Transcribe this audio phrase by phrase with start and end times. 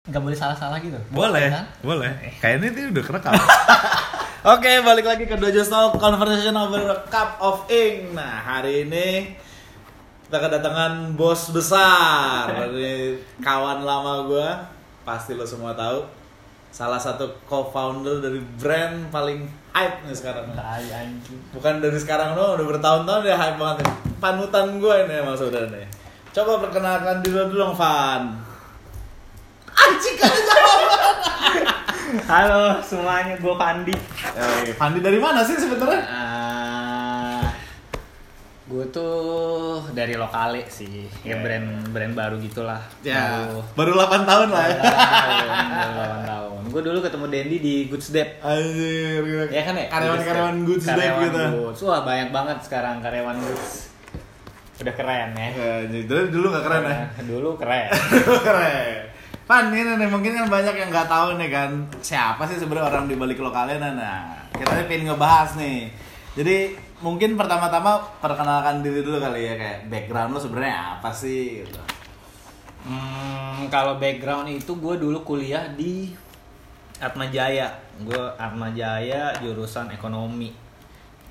[0.00, 1.64] nggak boleh salah-salah gitu Boleh, Kan?
[1.84, 2.08] boleh.
[2.40, 3.36] Kayaknya ini udah kerekam.
[4.56, 8.16] Oke, balik lagi ke Dojo Talk Conversation over a Cup of Ink.
[8.16, 9.36] Nah, hari ini
[10.24, 14.48] kita kedatangan bos besar dari kawan lama gue.
[15.04, 16.00] Pasti lo semua tahu.
[16.72, 19.44] Salah satu co-founder dari brand paling
[19.76, 20.48] hype nih sekarang.
[21.52, 23.92] Bukan dari sekarang doang, udah bertahun-tahun dia hype banget nih.
[24.16, 25.84] Panutan gue ini emang sebenarnya.
[26.32, 28.48] Coba perkenalkan diri lo dulu dong, Van.
[29.80, 30.32] Anjing kan
[32.26, 33.94] halo semuanya gue Pandi
[34.74, 36.02] Pandi dari mana sih sebenarnya?
[36.02, 37.42] Ah,
[38.66, 39.18] gue tuh
[39.92, 41.42] dari lokale sih ya Oke.
[41.42, 43.92] brand brand baru gitulah Ya, baru baru
[44.22, 44.80] 8 tahun lah ya.
[44.82, 50.84] 8 tahun gue dulu ketemu Dendi di Goods Dep Anjir, ya kan ya Karyawan-karyawan Goods
[50.84, 51.42] Dep Karyawan gitu.
[51.56, 51.80] Goods.
[51.84, 53.90] wah banyak banget sekarang karyawan Goods
[54.80, 55.48] udah keren ya
[55.82, 56.98] Anjir, dulu dulu gak keren ya?
[57.22, 59.09] dulu keren Dulu keren.
[59.50, 63.10] Pan, ini nih, mungkin kan banyak yang nggak tahu nih kan siapa sih sebenarnya orang
[63.10, 64.22] di balik lokalnya nah, nah
[64.54, 65.90] kita pengen ngebahas nih
[66.38, 71.80] jadi mungkin pertama-tama perkenalkan diri dulu kali ya kayak background lo sebenarnya apa sih gitu.
[72.86, 76.14] Hmm, kalau background itu gue dulu kuliah di
[77.02, 77.74] Atma Jaya.
[78.00, 80.54] Gue Atma Jaya jurusan ekonomi.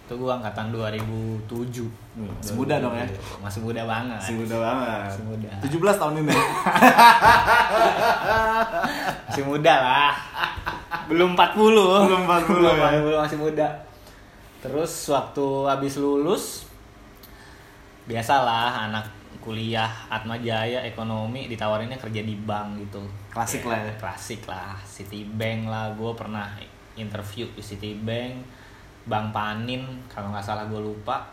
[0.10, 1.86] Itu gue angkatan 2007.
[2.18, 3.06] Masih muda dong ya?
[3.46, 4.18] Masih muda banget.
[4.18, 5.06] Masih muda banget.
[5.06, 5.50] Masih muda.
[5.62, 6.34] 17 tahun ini.
[9.30, 10.14] Masih muda lah.
[11.06, 11.54] Belum 40.
[12.10, 12.90] Belum 40 Belum ya.
[13.06, 13.68] 40, masih muda.
[14.66, 16.66] Terus waktu habis lulus
[18.10, 19.06] biasalah anak
[19.46, 23.94] kuliah Atma Jaya ekonomi ditawarinnya kerja di bank gitu Klasik lah ya.
[24.02, 26.50] klasik lah Citibank lah gue pernah
[26.98, 28.42] interview di Citibank
[29.06, 31.24] Bank Panin kalau nggak salah gue lupa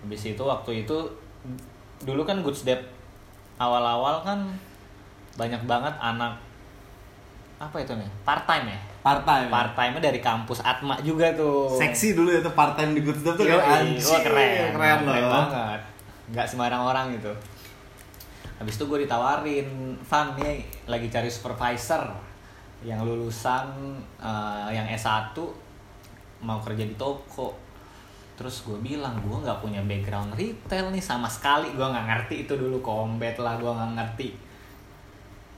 [0.00, 0.96] habis itu waktu itu
[2.02, 2.78] dulu kan Goods Dep
[3.56, 4.38] awal-awal kan
[5.34, 6.36] banyak banget anak
[7.56, 9.46] apa itu nih part time ya Part time.
[9.48, 13.16] part time dari kampus Atma juga tuh Seksi dulu ya tuh part time di Good
[13.16, 14.02] Stuff tuh Yoi, kayak anjing.
[14.02, 15.30] wah keren, keren loh.
[15.30, 15.80] banget.
[16.26, 17.30] Nggak sembarang orang gitu.
[18.58, 19.68] Habis itu gue ditawarin,
[20.02, 22.02] Van nih lagi cari supervisor
[22.82, 25.38] yang lulusan eh, yang S1
[26.42, 27.56] mau kerja di toko.
[28.36, 31.72] Terus gue bilang gue nggak punya background retail nih sama sekali.
[31.72, 34.28] Gue nggak ngerti itu dulu combat lah, gue nggak ngerti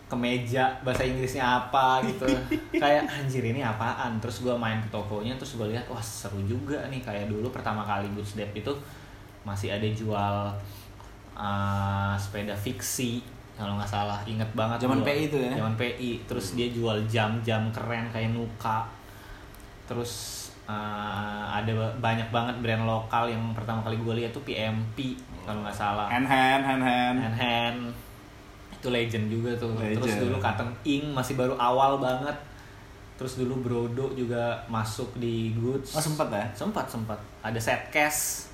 [0.08, 2.24] kemeja bahasa Inggrisnya apa gitu
[2.82, 6.88] kayak anjir ini apaan terus gue main ke tokonya terus gue lihat wah seru juga
[6.88, 8.72] nih kayak dulu pertama kali Goods Dep itu
[9.44, 10.34] masih ada jual
[11.36, 13.20] uh, sepeda fiksi
[13.54, 15.04] kalau nggak salah inget banget Zaman.
[15.04, 15.50] PI itu ya?
[15.60, 18.88] zaman PI terus dia jual jam-jam keren kayak Nuka
[19.84, 20.37] terus
[20.68, 25.16] uh, ada banyak banget brand lokal yang pertama kali gue lihat tuh PMP
[25.48, 26.06] kalau nggak salah.
[26.12, 27.16] Hand hand hand hand.
[27.16, 27.80] hand hand.
[28.76, 29.72] Itu legend juga tuh.
[29.74, 30.22] Terus Legend.
[30.28, 32.36] dulu Cotton Ink masih baru awal banget.
[33.18, 35.96] Terus dulu Brodo juga masuk di Goods.
[35.96, 36.46] Oh sempet ya?
[36.54, 38.46] sempat sempat ada set cash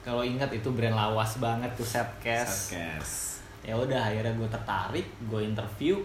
[0.00, 3.44] kalau ingat itu brand lawas banget tuh set cash Podcast.
[3.60, 5.96] ya udah akhirnya gue tertarik gue interview.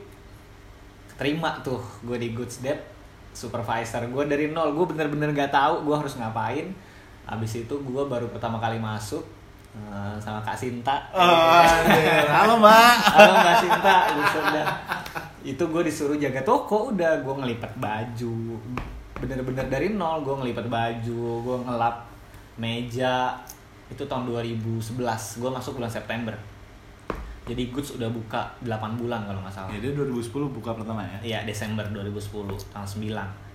[1.16, 2.95] Terima tuh gue di Goods Dep
[3.36, 6.72] supervisor gue dari nol gue bener-bener gak tahu gue harus ngapain
[7.28, 9.22] abis itu gue baru pertama kali masuk
[9.76, 11.62] eh, sama Kak Sinta Oh,
[12.32, 12.96] halo mbak.
[13.12, 14.68] Halo Mbak Sinta, gitu udah.
[15.44, 18.36] Itu gue disuruh jaga toko, udah gue ngelipat baju.
[19.20, 22.08] Bener-bener dari nol gue ngelipat baju, gue ngelap
[22.56, 23.36] meja.
[23.90, 24.96] Itu tahun 2011,
[25.42, 26.36] gue masuk bulan September.
[27.46, 29.70] Jadi Goods udah buka 8 bulan kalau nggak salah.
[29.70, 31.18] Ya dia 2010 buka pertama ya.
[31.22, 33.46] Iya Desember 2010 tanggal 9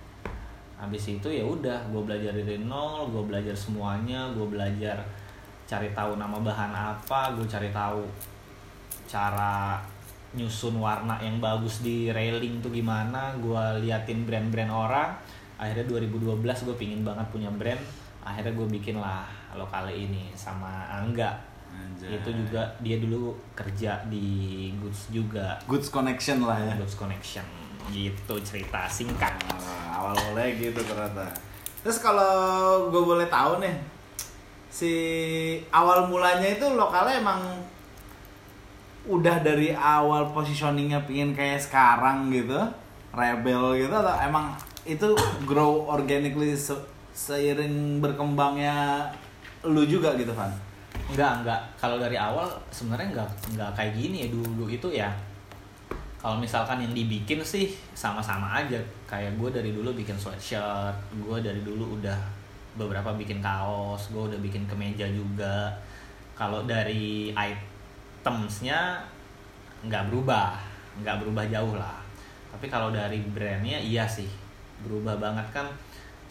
[0.81, 4.97] Habis itu ya udah gue belajar dari nol, gue belajar semuanya, gue belajar
[5.69, 8.01] cari tahu nama bahan apa, gue cari tahu
[9.05, 9.77] cara
[10.33, 15.09] nyusun warna yang bagus di railing tuh gimana, gue liatin brand-brand orang.
[15.61, 17.77] Akhirnya 2012 gue pingin banget punya brand,
[18.25, 21.50] akhirnya gue bikin lah lokale ini sama Angga.
[21.71, 22.19] Anjay.
[22.19, 25.55] Itu juga dia dulu kerja di Goods juga.
[25.65, 26.73] Goods connection lah ya.
[26.75, 27.43] Goods Connection
[27.89, 31.27] gitu cerita singkat Nah, awal mulai gitu ternyata.
[31.81, 33.73] Terus kalau gue boleh tahu nih,
[34.69, 34.93] si
[35.73, 37.41] awal mulanya itu lokalnya emang
[39.09, 42.55] udah dari awal positioningnya pingin kayak sekarang gitu,
[43.11, 44.53] rebel gitu atau emang
[44.85, 45.17] itu
[45.49, 49.09] grow organically se- seiring berkembangnya
[49.65, 50.53] lu juga gitu Van?
[51.11, 54.27] Enggak enggak kalau dari awal sebenarnya enggak enggak kayak gini ya.
[54.31, 55.11] Dulu itu ya
[56.21, 58.77] kalau misalkan yang dibikin sih sama-sama aja.
[59.09, 62.19] Kayak gue dari dulu bikin sweatshirt gue dari dulu udah
[62.79, 65.73] beberapa bikin kaos gue udah bikin kemeja juga.
[66.37, 69.01] Kalau dari itemsnya
[69.81, 70.55] nggak berubah
[71.03, 71.99] nggak berubah jauh lah.
[72.51, 74.29] Tapi kalau dari brandnya iya sih
[74.85, 75.67] berubah banget kan.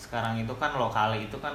[0.00, 1.52] Sekarang itu kan lokal itu kan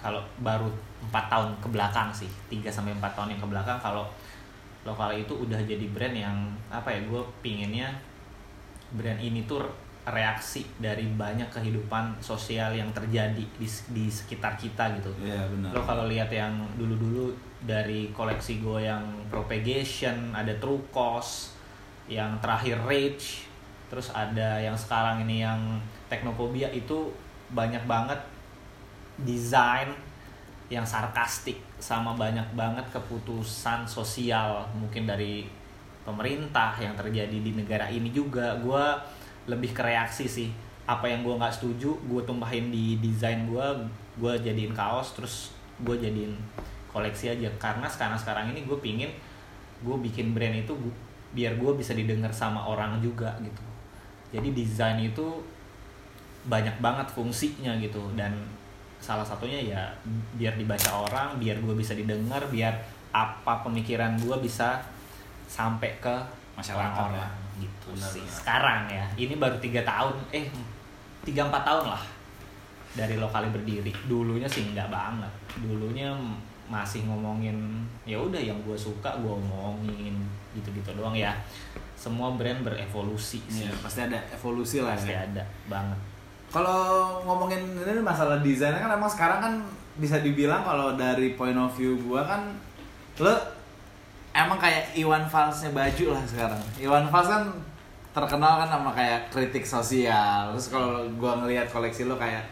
[0.00, 0.66] kalau baru
[1.04, 4.04] empat tahun ke belakang sih 3 sampai empat tahun yang ke belakang kalau
[4.82, 6.36] lokal itu udah jadi brand yang
[6.72, 7.92] apa ya gue pinginnya
[8.90, 9.60] brand ini tuh
[10.08, 15.76] reaksi dari banyak kehidupan sosial yang terjadi di, di sekitar kita gitu Iya benar.
[15.76, 21.52] lo kalau lihat yang dulu-dulu dari koleksi gue yang propagation ada true cost
[22.08, 23.44] yang terakhir rage
[23.92, 25.60] terus ada yang sekarang ini yang
[26.08, 27.12] teknophobia itu
[27.52, 28.18] banyak banget
[29.26, 29.90] desain
[30.70, 35.42] yang sarkastik sama banyak banget keputusan sosial mungkin dari
[36.06, 38.54] pemerintah yang terjadi di negara ini juga.
[38.62, 38.82] Gue
[39.50, 40.48] lebih ke reaksi sih.
[40.86, 43.66] Apa yang gue nggak setuju gue tumpahin di desain gue
[44.18, 45.50] gue jadiin kaos terus
[45.82, 46.38] gue jadiin
[46.94, 47.50] koleksi aja.
[47.58, 49.10] Karena sekarang sekarang ini gue pingin
[49.80, 50.72] gue bikin brand itu
[51.34, 53.62] biar gue bisa didengar sama orang juga gitu.
[54.30, 55.42] Jadi desain itu
[56.46, 58.32] banyak banget fungsinya gitu dan
[59.00, 59.82] salah satunya ya
[60.36, 62.76] biar dibaca orang biar gue bisa didengar biar
[63.10, 64.78] apa pemikiran gue bisa
[65.48, 66.14] sampai ke
[66.54, 67.32] Masyarakat orang-orang.
[67.56, 67.64] ya.
[67.64, 68.36] gitu Benar, sih benar.
[68.36, 69.06] sekarang ya.
[69.16, 70.46] Ini baru tiga tahun eh
[71.24, 72.02] tiga empat tahun lah
[72.94, 73.90] dari lokal berdiri.
[74.06, 75.32] Dulunya sih nggak banget.
[75.64, 76.12] Dulunya
[76.70, 77.56] masih ngomongin
[78.06, 80.14] ya udah yang gue suka gue omongin
[80.54, 81.32] gitu-gitu doang ya.
[81.96, 83.64] Semua brand berevolusi sih.
[83.66, 85.24] Iya, pasti ada evolusi lah pasti ya.
[85.24, 85.98] ada banget
[86.50, 89.54] Kalau ngomongin ini masalah desain kan emang sekarang kan
[90.02, 92.42] bisa dibilang kalau dari point of view gua kan
[93.22, 93.30] lo
[94.34, 96.58] emang kayak Iwan Fals-nya baju lah sekarang.
[96.82, 97.44] Iwan Fals kan
[98.10, 100.50] terkenal kan sama kayak kritik sosial.
[100.58, 102.42] Terus kalau gua ngelihat koleksi lo kayak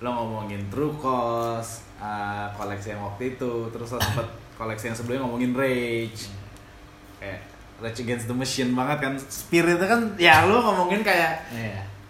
[0.00, 4.26] lo ngomongin True Cost, uh, koleksi yang waktu itu, terus lo sempet
[4.56, 6.32] koleksi yang sebelumnya ngomongin Rage.
[7.20, 7.44] Kayak
[7.84, 9.12] Rage Against the Machine banget kan.
[9.20, 11.44] Spiritnya kan ya lo ngomongin kayak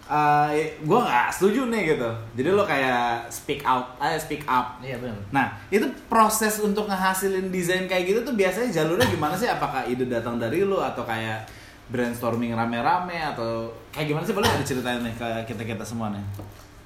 [0.02, 0.66] Iya.
[0.82, 5.16] gue nggak setuju nih gitu jadi lo kayak speak out eh speak up Iya benar.
[5.30, 10.04] nah itu proses untuk ngehasilin desain kayak gitu tuh biasanya jalurnya gimana sih apakah ide
[10.04, 11.46] datang dari lo atau kayak
[11.88, 16.22] brainstorming rame-rame atau kayak gimana sih boleh ada ceritain nih ke kita kita semua nih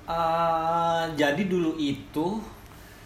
[0.06, 2.38] Eh, jadi dulu itu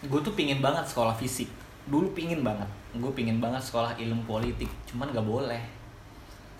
[0.05, 1.49] gue tuh pingin banget sekolah fisik.
[1.89, 2.69] Dulu pingin banget.
[2.93, 4.69] Gue pingin banget sekolah ilmu politik.
[4.85, 5.65] Cuman gak boleh.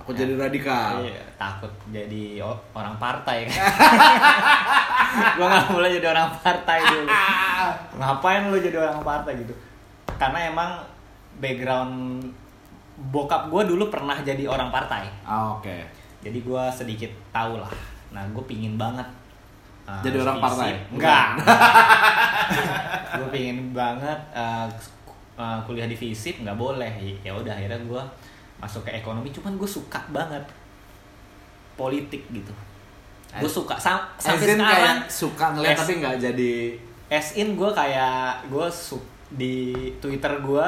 [0.01, 2.41] Aku jadi radikal Iya, takut jadi
[2.73, 3.61] orang partai kan.
[5.31, 7.07] gue gak boleh jadi orang partai dulu.
[8.01, 9.53] Ngapain lu jadi orang partai gitu?
[10.17, 10.71] Karena emang
[11.37, 12.25] background
[13.09, 15.09] bokap gue dulu pernah jadi orang partai.
[15.23, 15.77] Ah, oke
[16.21, 17.73] Jadi gue sedikit tahu lah.
[18.11, 19.09] Nah, gue pingin banget.
[19.85, 20.45] uh, Jadi orang visip.
[20.45, 20.71] partai?
[20.91, 21.27] Enggak.
[23.17, 24.69] gue pingin banget uh,
[25.35, 26.93] uh, kuliah di FISIP nggak boleh.
[27.21, 28.03] Ya udah akhirnya gue
[28.61, 29.29] masuk ke ekonomi.
[29.29, 30.45] Cuman gue suka banget
[31.75, 32.53] politik gitu.
[33.33, 34.67] Gue suka sam As sampai sekarang.
[34.67, 36.55] kayak suka ngeliat As- tapi nggak jadi
[37.09, 40.67] As in gue kayak gue su- di Twitter gue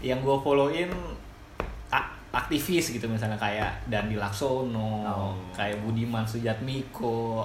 [0.00, 0.88] yang gue followin
[2.32, 5.36] aktivis gitu misalnya kayak Dandi Laksono, Oh.
[5.52, 7.44] kayak Budiman Sujatmiko,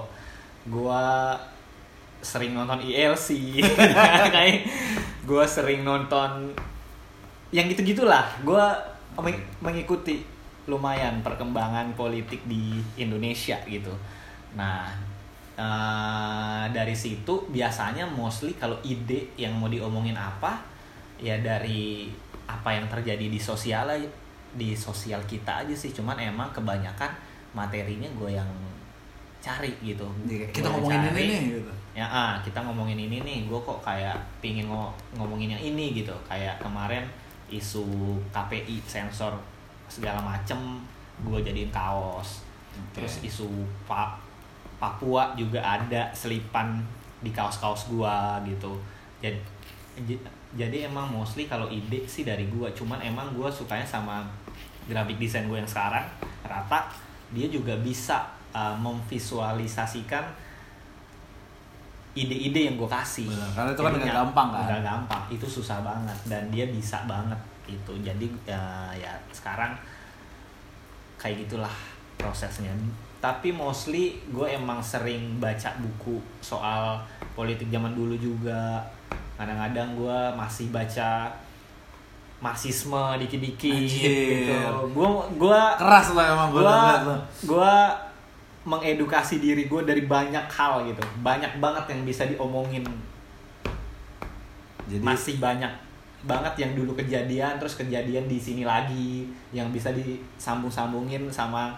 [0.64, 1.04] gue
[2.18, 3.60] sering nonton ILC,
[4.34, 4.64] kayak
[5.22, 6.56] gue sering nonton
[7.50, 8.64] yang gitu gitulah, gue
[9.18, 10.22] meng- mengikuti
[10.68, 13.92] lumayan perkembangan politik di Indonesia gitu.
[14.54, 14.88] Nah
[15.58, 20.60] eh, dari situ biasanya mostly kalau ide yang mau diomongin apa
[21.18, 22.06] ya dari
[22.46, 23.90] apa yang terjadi di sosial
[24.54, 25.90] di sosial kita aja sih.
[25.90, 27.10] Cuman emang kebanyakan
[27.52, 28.48] materinya gue yang
[29.38, 30.04] cari gitu.
[30.52, 31.24] Kita Gua ngomongin ini cari.
[31.26, 31.72] nih gitu.
[31.96, 33.38] Ya ah kita ngomongin ini nih.
[33.48, 36.14] Gue kok kayak pingin ngo- ngomongin yang ini gitu.
[36.28, 37.02] Kayak kemarin
[37.48, 39.32] isu KPI sensor
[39.88, 40.84] segala macem
[41.24, 42.44] gue jadiin kaos.
[42.78, 43.02] Oke.
[43.02, 43.48] terus isu
[43.90, 44.14] Pa-
[44.78, 46.78] Papua juga ada selipan
[47.18, 48.78] di kaos-kaos gua gitu.
[49.18, 49.42] Jadi
[50.54, 52.70] jadi emang mostly kalau ide sih dari gua.
[52.70, 54.22] Cuman emang gua sukanya sama
[54.86, 56.06] graphic design gue yang sekarang.
[56.46, 56.86] Rata
[57.34, 58.22] dia juga bisa
[58.54, 60.22] uh, memvisualisasikan
[62.26, 63.30] ide-ide yang gue kasih.
[63.30, 64.64] Benar, karena itu kan nggak gampang kan?
[64.66, 65.22] nggak gampang.
[65.30, 68.64] Itu susah banget dan dia bisa banget itu jadi ya,
[68.96, 69.76] ya sekarang
[71.20, 71.74] kayak gitulah
[72.18, 72.72] prosesnya.
[73.18, 77.02] Tapi mostly gue emang sering baca buku soal
[77.34, 78.82] politik zaman dulu juga.
[79.38, 81.30] Kadang-kadang gue masih baca
[82.38, 84.54] marxisme dikit-dikit gitu.
[84.94, 86.62] Gue gue keras lah emang gue
[87.50, 88.07] gua
[88.68, 91.00] mengedukasi diri gue dari banyak hal gitu.
[91.24, 92.84] Banyak banget yang bisa diomongin.
[94.88, 95.72] Jadi masih banyak
[96.18, 101.70] banget yang dulu kejadian terus kejadian di sini lagi yang bisa disambung-sambungin sama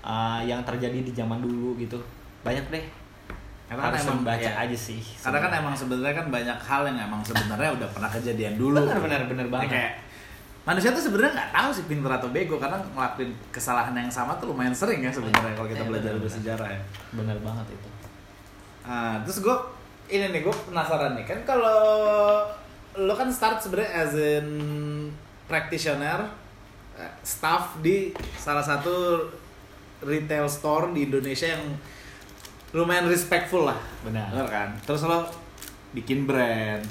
[0.00, 2.00] uh, yang terjadi di zaman dulu gitu.
[2.44, 2.84] Banyak deh.
[3.72, 7.08] Karena harus emang baca ya, aja sih Karena kan emang sebenarnya kan banyak hal yang
[7.08, 8.76] emang sebenarnya udah pernah kejadian dulu.
[8.84, 9.68] benar benar Ya, banget.
[9.72, 9.92] kayak
[10.62, 14.46] manusia tuh sebenarnya nggak tahu sih pintar atau bego karena ngelakuin kesalahan yang sama tuh
[14.48, 16.24] lumayan sering ya sebenarnya kalau kita Iya, belajar benar-benar.
[16.24, 16.80] bersejarah ya.
[17.12, 17.88] benar banget itu
[18.82, 19.56] Ah, terus gue
[20.08, 21.78] ini nih gue penasaran nih kan kalau
[22.94, 24.46] lo kan start sebenarnya as in
[25.44, 26.26] practitioner
[26.94, 29.26] eh, staff di salah satu
[30.00, 31.62] retail store di Indonesia yang
[32.72, 34.68] lumayan respectful lah benar Bener kan?
[34.82, 35.26] Terus lo
[35.92, 36.82] bikin brand.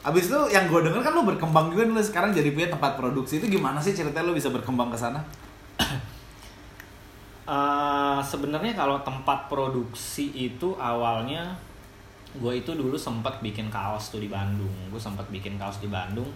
[0.00, 3.38] Abis itu yang gue denger kan lo berkembang juga nih sekarang jadi punya tempat produksi.
[3.38, 5.20] Itu gimana sih ceritanya lo bisa berkembang ke sana?
[7.44, 11.56] Eh, sebenarnya kalau tempat produksi itu awalnya
[12.30, 16.28] gue itu dulu sempat bikin kaos tuh di Bandung gue sempat bikin kaos di Bandung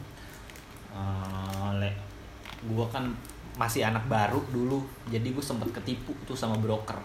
[0.88, 1.97] Eh, le-
[2.62, 3.04] gue kan
[3.54, 6.97] masih anak baru dulu jadi gue sempat ketipu tuh sama broker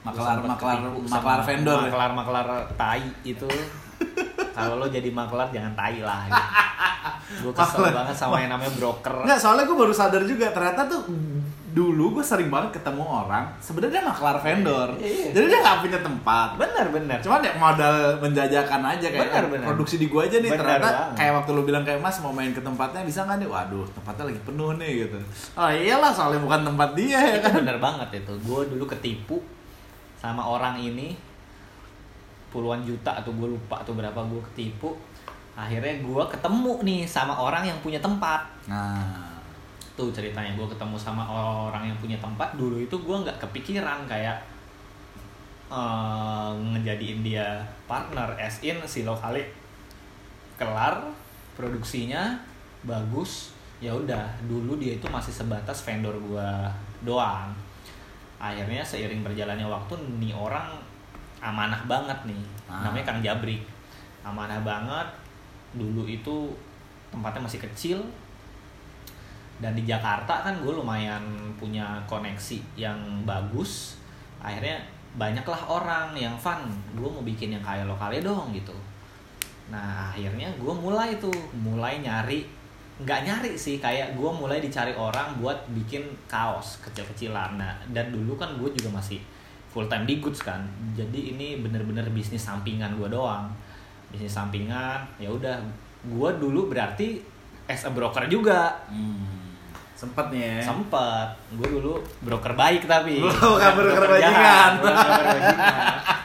[0.00, 1.76] Maklar maklar maklar vendor.
[1.78, 1.84] ya?
[1.86, 3.48] maklar maklar tai itu
[4.52, 6.46] kalau lo jadi maklar jangan tai lah gitu.
[7.42, 11.02] gue kesel banget sama yang namanya broker Enggak, soalnya gue baru sadar juga ternyata tuh
[11.70, 14.90] dulu gue sering banget ketemu orang sebenarnya maklar vendor.
[14.98, 15.30] Iya.
[15.30, 16.48] Jadi dia nggak punya tempat.
[16.58, 19.66] bener bener Cuman ya modal menjajakan aja kayak Benar, benar.
[19.70, 21.14] produksi di gua aja nih Benar ternyata banget.
[21.14, 23.48] kayak waktu lu bilang kayak Mas mau main ke tempatnya bisa nggak nih?
[23.48, 25.18] Waduh, tempatnya lagi penuh nih gitu.
[25.54, 27.52] Oh iyalah soalnya bukan tempat dia ya kan.
[27.56, 29.38] bener banget itu gue dulu ketipu
[30.16, 31.14] sama orang ini
[32.50, 34.94] puluhan juta atau gue lupa atau berapa gue ketipu.
[35.54, 38.46] Akhirnya gue ketemu nih sama orang yang punya tempat.
[38.70, 39.02] Nah,
[39.98, 42.54] tuh ceritanya gue ketemu sama orang yang punya tempat.
[42.54, 44.38] Dulu itu gue nggak kepikiran kayak
[45.70, 48.34] eh, ngejadiin dia partner.
[48.38, 49.46] As in si lokali
[50.60, 51.08] kelar
[51.56, 52.36] produksinya
[52.84, 53.56] bagus.
[53.80, 56.68] Ya udah dulu dia itu masih sebatas vendor gua
[57.00, 57.48] doang.
[58.36, 60.76] Akhirnya seiring berjalannya waktu nih orang
[61.40, 62.42] amanah banget nih.
[62.68, 62.86] Ah.
[62.86, 63.64] namanya Kang Jabrik
[64.22, 65.08] amanah banget.
[65.74, 66.52] Dulu itu
[67.08, 67.98] tempatnya masih kecil.
[69.60, 71.20] Dan di Jakarta kan gue lumayan
[71.60, 72.96] punya koneksi yang
[73.28, 74.00] bagus.
[74.40, 74.80] Akhirnya
[75.10, 78.72] banyaklah orang yang fun gue mau bikin yang kayak lokalnya dong gitu.
[79.68, 82.48] Nah akhirnya gue mulai tuh mulai nyari.
[83.00, 87.60] Nggak nyari sih kayak gue mulai dicari orang buat bikin kaos kecil-kecilan.
[87.60, 89.20] Nah dan dulu kan gue juga masih
[89.70, 90.60] full time di goods kan.
[90.92, 93.46] Jadi ini bener-bener bisnis sampingan gue doang.
[94.08, 95.62] Bisnis sampingan ya udah.
[96.02, 97.22] Gue dulu berarti
[97.64, 98.82] as a broker juga.
[98.86, 99.54] Hmm,
[99.92, 100.62] sempet nih ya.
[100.64, 101.28] sempet.
[101.52, 103.20] Gue dulu broker baik tapi.
[103.22, 104.72] Bukan broker broker bajingan.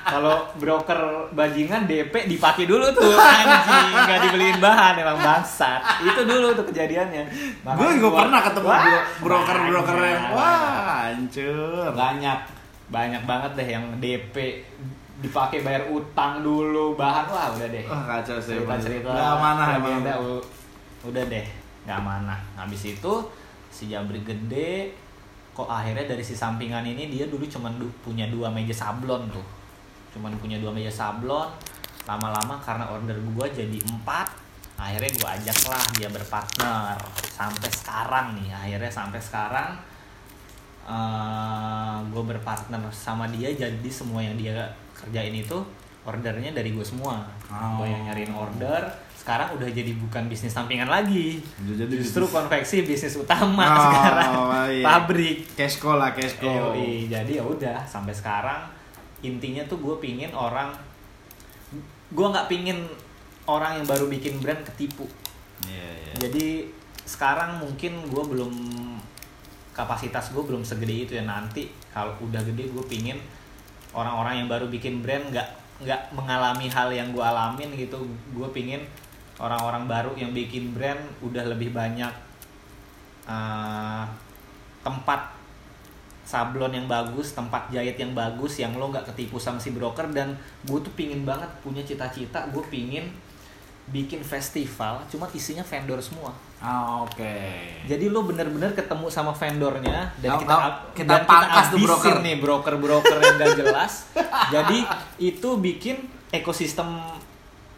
[0.05, 0.99] kalau broker
[1.31, 3.13] bajingan DP dipakai dulu tuh.
[3.39, 5.81] Anjing nggak dibeliin bahan emang bangsat.
[6.01, 7.23] Itu dulu tuh kejadiannya.
[7.61, 10.65] Gue juga gua- pernah ketemu Wah, bro- broker-broker banyak, yang wah
[11.03, 11.89] hancur.
[11.91, 12.39] banyak
[12.89, 14.61] banyak banget deh yang DP
[15.15, 17.85] dipakai bayar utang dulu bahan wah udah deh.
[17.87, 18.59] Wah kacau sih.
[18.59, 19.09] cerita cerita.
[19.09, 20.03] Gak amanah emang.
[20.03, 20.15] udah,
[21.07, 21.47] udah deh
[21.85, 22.39] nggak amanah.
[22.57, 23.13] Habis itu
[23.69, 24.91] si Jabri gede
[25.55, 29.45] kok akhirnya dari si sampingan ini dia dulu cuman du- punya dua meja sablon tuh.
[30.11, 31.47] Cuman punya dua meja sablon
[32.05, 34.29] lama-lama karena order gua jadi empat
[34.75, 36.99] akhirnya gua ajak lah dia berpartner.
[37.31, 39.79] Sampai sekarang nih akhirnya sampai sekarang
[42.05, 44.53] gue berpartner sama dia jadi semua yang dia
[44.93, 45.57] kerjain itu
[46.01, 47.77] ordernya dari gue semua Oh.
[47.77, 48.81] gue yang nyariin order
[49.15, 54.31] sekarang udah jadi bukan bisnis sampingan lagi jadi justru bisnis- konveksi bisnis utama Oh, sekarang
[54.71, 54.83] iya.
[54.83, 56.09] pabrik Cashco lah.
[56.13, 58.65] Yoi, jadi ya udah sampai sekarang
[59.21, 60.73] intinya tuh gue pingin orang
[62.07, 62.85] gue nggak pingin
[63.43, 65.05] orang yang baru bikin brand ketipu
[65.63, 66.13] Iya iya.
[66.19, 66.69] jadi
[67.03, 68.53] sekarang mungkin gue belum
[69.75, 71.27] kapasitas gue belum segede itu ya.
[71.27, 73.19] Nanti kalau udah gede gue pingin
[73.91, 75.47] orang-orang yang baru bikin brand nggak
[75.83, 78.07] nggak mengalami hal yang gue alamin gitu.
[78.31, 78.87] Gue pingin
[79.35, 82.11] orang-orang baru yang bikin brand udah lebih banyak
[83.27, 84.07] uh,
[84.79, 85.35] tempat
[86.25, 90.09] sablon yang bagus, tempat jahit yang bagus, yang lo nggak ketipu sama si broker.
[90.09, 93.11] Dan gue tuh pingin banget punya cita-cita, gue pingin
[93.87, 96.33] bikin festival, cuma isinya vendor semua.
[96.57, 97.61] Ah, Oke.
[97.85, 102.15] Jadi lo bener-bener ketemu sama vendornya dan kita ab- kita dan pangkas tuh abisin broker.
[102.19, 103.93] nih broker-broker yang gak jelas.
[104.53, 104.79] jadi
[105.19, 106.97] itu bikin ekosistem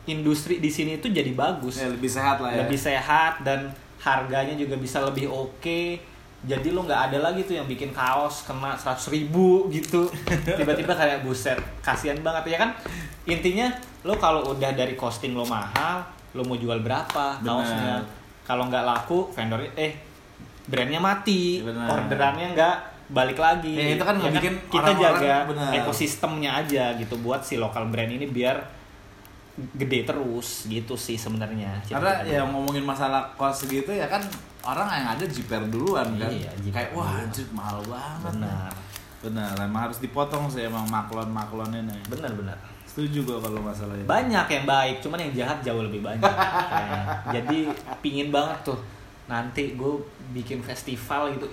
[0.06, 2.58] industri di sini itu jadi bagus Ya, lebih sehat lah ya.
[2.64, 3.68] lebih sehat dan
[4.00, 6.00] harganya juga bisa lebih oke
[6.38, 10.06] jadi lo nggak ada lagi tuh yang bikin kaos kena 100 ribu gitu.
[10.60, 12.70] Tiba-tiba kayak buset kasihan banget ya kan?
[13.26, 13.74] Intinya
[14.06, 17.48] lo kalau udah dari costing lo mahal lo mau jual berapa Bener.
[17.48, 17.96] kaosnya?
[18.46, 19.98] Kalau nggak laku vendornya eh
[20.70, 21.66] brandnya mati.
[21.66, 21.90] Bener.
[21.90, 22.76] orderannya nggak
[23.08, 23.74] balik lagi.
[23.74, 25.72] Ya, itu kan ngebikin kita orang-orang- jaga benar.
[25.74, 28.62] ekosistemnya aja gitu buat si lokal brand ini biar
[29.74, 31.82] gede terus gitu sih sebenarnya.
[31.90, 34.22] Karena ya ngomongin masalah cost gitu ya kan
[34.68, 36.28] orang yang ada jiper duluan kan.
[36.28, 38.34] Iya, jiper Kayak wah anjir mahal banget.
[38.36, 38.72] benar
[39.18, 41.98] Benar, emang harus dipotong sih emang maklon-maklon ini.
[42.06, 44.06] benar benar Setuju gue kalau masalah itu.
[44.06, 46.34] banyak yang baik cuman yang jahat jauh lebih banyak
[47.30, 47.58] jadi
[48.00, 48.80] pingin banget tuh
[49.26, 49.94] nanti gue
[50.32, 51.46] bikin festival gitu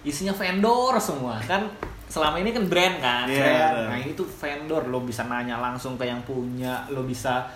[0.00, 1.66] isinya vendor semua kan
[2.06, 3.42] selama ini kan brand kan Iya,
[3.74, 3.86] brand.
[3.90, 7.50] nah ini tuh vendor lo bisa nanya langsung ke yang punya lo bisa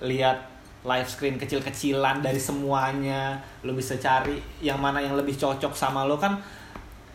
[0.00, 3.42] lihat live screen kecil-kecilan dari semuanya.
[3.66, 6.38] Lo bisa cari yang mana yang lebih cocok sama lo kan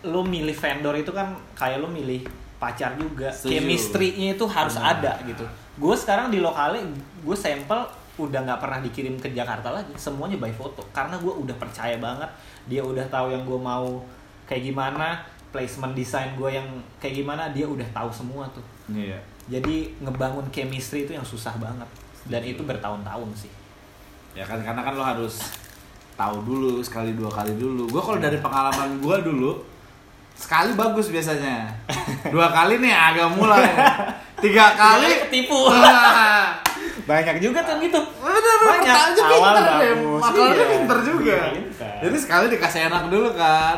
[0.03, 2.27] lo milih vendor itu kan kayak lo milih
[2.59, 3.31] pacar juga.
[3.31, 3.55] Setuju.
[3.55, 4.99] chemistry-nya itu harus Benar.
[4.99, 5.45] ada gitu.
[5.79, 6.83] Gue sekarang di lokalnya
[7.23, 7.79] gue sampel
[8.13, 9.95] udah nggak pernah dikirim ke Jakarta lagi.
[9.95, 10.83] Semuanya by foto.
[10.91, 12.29] Karena gue udah percaya banget.
[12.67, 14.03] Dia udah tahu yang gue mau
[14.47, 15.23] kayak gimana.
[15.53, 16.65] Placement desain gue yang
[16.97, 18.65] kayak gimana dia udah tahu semua tuh.
[18.91, 19.15] Iya.
[19.47, 21.87] jadi ngebangun chemistry itu yang susah banget
[22.27, 23.51] dan itu bertahun-tahun sih
[24.33, 25.45] Ya kan karena kan lo harus
[26.17, 27.85] tahu dulu sekali dua kali dulu.
[27.89, 29.61] Gue kalau dari pengalaman gue dulu
[30.33, 31.69] sekali bagus biasanya.
[32.33, 33.69] Dua kali nih agak mulai.
[34.41, 35.69] Tiga kali ketipu
[37.09, 38.95] banyak juga tuh gitu Bener, Banyak.
[38.95, 40.65] aja Awal pinter bagus, Makalnya iya.
[40.71, 41.37] pinter juga.
[41.53, 41.93] Pinter.
[42.01, 43.77] Jadi sekali dikasih enak dulu kan.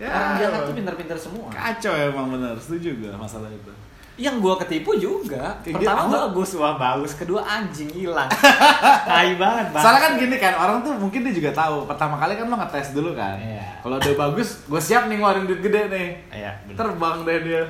[0.00, 2.54] Ya, orang Jawa tuh pinter-pinter semua kacau emang bener.
[2.56, 3.72] Setuju gak masalah itu?
[4.16, 6.16] Yang gua ketipu juga pertama gitu.
[6.16, 8.24] bagus wah bagus kedua anjing hilang
[9.08, 11.84] tai banget banget Soalnya kan gini kan, orang tuh mungkin dia juga tahu.
[11.84, 13.36] Pertama kali kan lo ngetes dulu kan.
[13.36, 13.84] Iya.
[13.84, 16.08] Kalau udah bagus, gue siap nih ngeluarin duit gede nih.
[16.32, 16.76] Iya, bener.
[16.80, 17.62] Terbang deh dia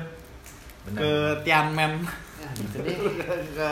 [0.87, 0.99] Bener.
[0.99, 1.09] ke
[1.43, 1.91] Tianmen.
[2.39, 2.95] Ya, gitu deh.
[3.59, 3.69] ke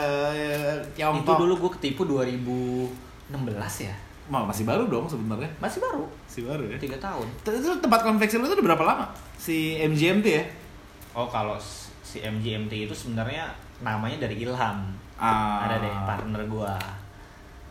[0.84, 1.36] itu Tiongkok.
[1.40, 3.94] dulu gua ketipu 2016 ya
[4.26, 5.46] Mal, masih baru dong sebenarnya.
[5.56, 6.76] masih baru Masih baru ya.
[6.76, 9.06] tiga tahun Itu tempat konveksi lu tuh udah berapa lama?
[9.38, 10.44] Si MGMT ya?
[11.14, 11.56] oh kalau
[12.16, 13.44] si MGMT itu sebenarnya
[13.78, 15.64] namanya dari Ilham Ah.
[15.64, 16.76] ada deh partner gua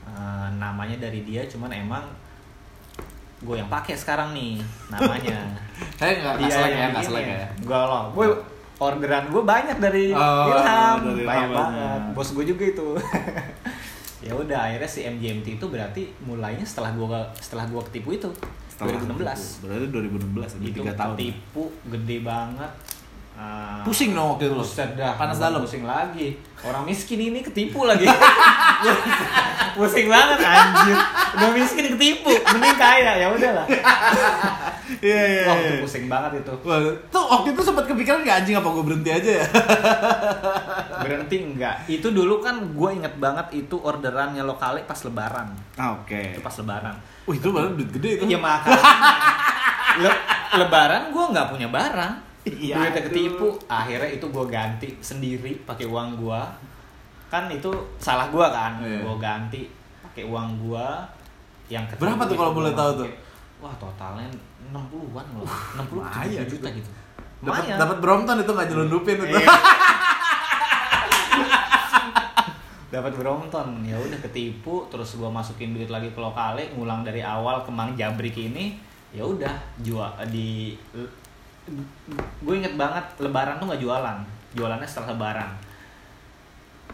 [0.06, 2.06] Eh, namanya dari dia cuman emang
[3.38, 5.42] gue yang pakai sekarang nih namanya
[5.96, 7.48] Saya nggak nggak Iya, selek ya, nggak selek ya.
[7.60, 8.04] Enggak loh.
[8.12, 8.28] Gue
[8.78, 12.00] orderan gue banyak dari Oh, Ilham, dari banyak Ilham banget.
[12.00, 12.14] banyak.
[12.14, 12.88] Bos gue juga itu.
[14.26, 17.06] ya udah akhirnya si MGMT itu berarti mulainya setelah gue
[17.36, 18.30] setelah gue ketipu itu
[18.68, 19.62] Setelah 2016.
[19.62, 21.16] Berarti 2016 ada Itu 3 tahun.
[21.16, 22.72] ketipu gede banget.
[23.36, 24.56] Ah, Pusing dong waktu itu.
[24.56, 25.60] Buset dah, Panas dalam.
[25.60, 26.40] Pusing lagi.
[26.64, 28.08] Orang miskin ini ketipu lagi.
[29.78, 30.96] pusing banget anjir.
[31.36, 33.68] Udah miskin ketipu, mending kaya ya udahlah.
[34.86, 35.44] Iya iya.
[35.50, 35.82] Wah, iya.
[35.82, 36.54] pusing banget itu.
[36.62, 36.78] Wah,
[37.10, 39.46] tuh waktu itu sempat kepikiran gak anjing apa gue berhenti aja ya?
[41.04, 41.90] Berhenti enggak?
[41.90, 45.50] Itu dulu kan gue inget banget itu orderannya lokale pas lebaran.
[45.76, 46.38] Ah, Oke.
[46.38, 46.96] Itu pas lebaran.
[47.26, 48.24] Wih itu baru duit gede itu.
[48.30, 48.84] Iya makanya.
[50.06, 50.24] Le-
[50.62, 52.14] lebaran gue nggak punya barang.
[52.46, 53.58] Iya, Duitnya ketipu.
[53.66, 56.42] Akhirnya itu gue ganti sendiri pakai uang gue.
[57.34, 58.78] Kan itu salah gue kan.
[58.86, 59.02] Iya.
[59.02, 59.62] Gue ganti
[60.06, 60.88] pakai uang gue
[61.74, 63.10] yang ketipu Berapa tuh kalau boleh tahu tuh?
[63.66, 64.30] Wah totalnya
[64.70, 65.50] 60-an loh.
[65.82, 66.78] 60 lumayan 70 juta itu.
[66.86, 66.92] gitu.
[67.46, 69.26] Dapat dapat Brompton itu nggak nyelundupin itu.
[69.26, 69.50] Iya.
[72.96, 77.60] dapat Brompton ya udah ketipu terus gua masukin duit lagi ke lokale ngulang dari awal
[77.68, 78.80] ke Mang Jabrik ini
[79.12, 79.52] ya udah
[79.84, 80.80] jual di
[82.42, 84.18] gue inget banget lebaran tuh nggak jualan
[84.54, 85.50] jualannya setelah lebaran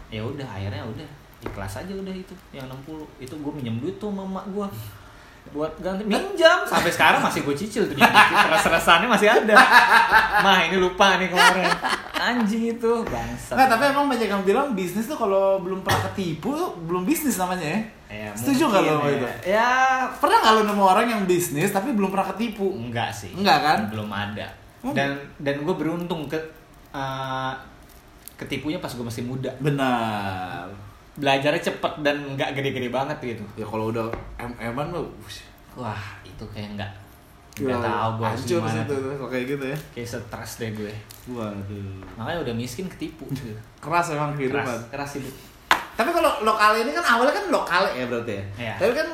[0.08, 1.08] ya udah akhirnya udah
[1.42, 4.66] ikhlas aja udah itu yang 60 itu gue minjem duit tuh sama emak gue
[5.50, 7.98] buat ganti minjam sampai sekarang masih gue cicil tuh
[8.48, 9.58] res-resannya masih ada
[10.40, 11.66] mah ini lupa nih kemarin
[12.14, 16.54] anjing itu bangsat Nggak, tapi emang banyak yang bilang bisnis tuh kalau belum pernah ketipu
[16.86, 17.80] belum bisnis namanya ya.
[18.12, 19.10] Ya, Setuju nggak lo ya.
[19.10, 19.26] itu?
[19.50, 19.70] Ya,
[20.20, 22.68] Pernah nggak lo nemu orang yang bisnis tapi belum pernah ketipu?
[22.70, 23.32] enggak sih.
[23.34, 23.78] Enggak kan?
[23.90, 24.46] Belum ada.
[24.82, 24.92] Oh.
[24.92, 26.38] Dan dan gue beruntung ke
[26.92, 27.52] eh,
[28.36, 29.50] ketipunya pas gue masih muda.
[29.62, 30.66] Benar.
[31.16, 33.44] Belajarnya cepet dan nggak gede-gede banget gitu.
[33.54, 35.06] Ya kalau udah em-eman lo,
[35.72, 36.92] Wah, itu kayak nggak
[37.52, 38.72] nggak tahu gue harus gimana.
[38.72, 39.78] sih tuh kayak gitu ya.
[39.92, 40.92] Kayak stres deh gue.
[41.30, 42.00] Waduh.
[42.16, 43.28] Makanya udah miskin ketipu.
[43.84, 44.64] Keras emang kehidupan.
[44.64, 45.34] keras, keras hidup.
[45.92, 48.44] Tapi kalau lokal ini kan awalnya kan lokal ya berarti ya.
[48.56, 48.74] Iya.
[48.80, 49.08] Tapi kan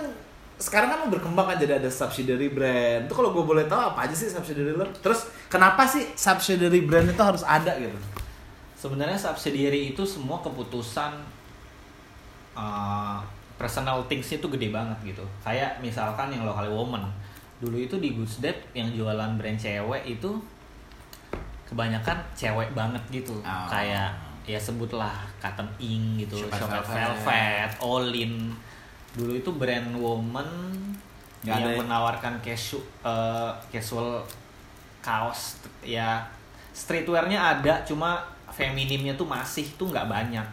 [0.58, 3.06] sekarang kan mau berkembang kan jadi ada subsidiary brand.
[3.06, 4.90] Itu kalau gue boleh tahu apa aja sih subsidiary lo?
[4.98, 7.94] Terus kenapa sih subsidiary brand itu harus ada gitu?
[8.74, 11.14] Sebenarnya subsidiary itu semua keputusan
[12.58, 13.22] uh,
[13.54, 15.22] personal things itu gede banget gitu.
[15.46, 17.06] Kayak misalkan yang lokal woman.
[17.62, 20.30] Dulu itu di Goods Dep yang jualan brand cewek itu
[21.70, 23.34] kebanyakan cewek banget gitu.
[23.46, 23.66] Oh.
[23.70, 26.86] Kayak ya sebutlah Cotton Ink gitu, Chocolate.
[26.86, 28.34] Velvet, Olin.
[29.18, 30.46] Dulu itu brand woman
[31.42, 31.78] Nggak yang ada ya?
[31.82, 34.22] menawarkan casual, casual
[35.02, 36.22] kaos ya
[36.74, 38.22] streetwearnya ada cuma
[38.54, 40.46] feminimnya tuh masih tuh nggak banyak.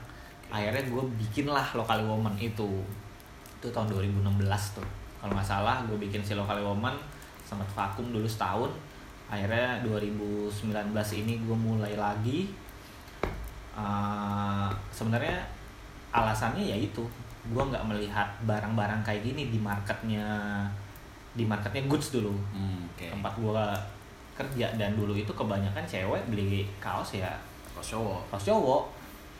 [0.50, 2.82] Akhirnya gue bikin lah local woman itu.
[3.62, 4.42] Itu tahun 2016
[4.78, 4.88] tuh.
[5.22, 6.94] Kalau nggak salah gue bikin si local woman
[7.46, 8.70] sempat vakum dulu setahun.
[9.30, 10.50] Akhirnya 2019
[11.22, 12.50] ini gue mulai lagi.
[13.76, 15.44] Uh, sebenarnya
[16.16, 17.04] alasannya ya itu
[17.48, 20.26] gue nggak melihat barang-barang kayak gini di marketnya
[21.32, 23.06] di marketnya goods dulu Hmm, oke.
[23.08, 23.66] tempat gue
[24.36, 27.30] kerja dan dulu itu kebanyakan cewek beli kaos ya
[27.72, 28.20] Kaos cowok.
[28.30, 28.84] kaos cowok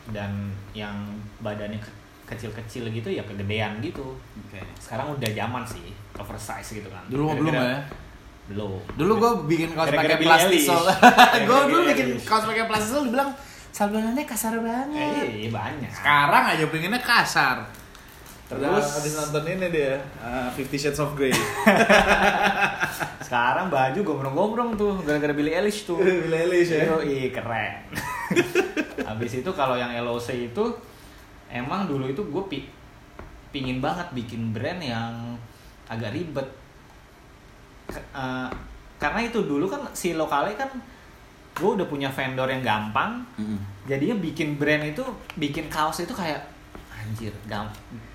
[0.08, 0.30] dan
[0.72, 0.94] yang
[1.38, 4.60] badannya ke- kecil-kecil gitu ya kegedean gitu Oke.
[4.76, 7.80] sekarang udah zaman sih oversize gitu kan Dulu belum ya?
[8.46, 10.62] belum Dulu gue bikin kaos pakai plastik
[11.40, 13.30] gue dulu bikin kaos pakai plastik sol dibilang
[13.68, 14.96] sablonannya kasar banget.
[14.96, 17.60] eh banyak Sekarang aja pengennya kasar.
[18.46, 21.34] Terus- habis nonton ini dia, uh, Fifty Shades of Grey.
[23.26, 26.94] sekarang baju gombrong-gombrong tuh gara-gara Billie Eilish tuh Billie Eilish ya.
[26.94, 27.82] Yoi, keren.
[29.10, 30.64] Habis itu kalau yang LOC itu
[31.50, 32.58] emang dulu itu gue pi
[33.50, 35.34] pingin banget bikin brand yang
[35.90, 36.46] agak ribet.
[37.90, 38.48] Eh,
[38.98, 40.70] karena itu dulu kan si lokalnya kan
[41.56, 43.24] gue udah punya vendor yang gampang,
[43.88, 45.00] jadinya bikin brand itu
[45.34, 46.36] bikin kaos itu kayak
[47.06, 47.70] anjir gam-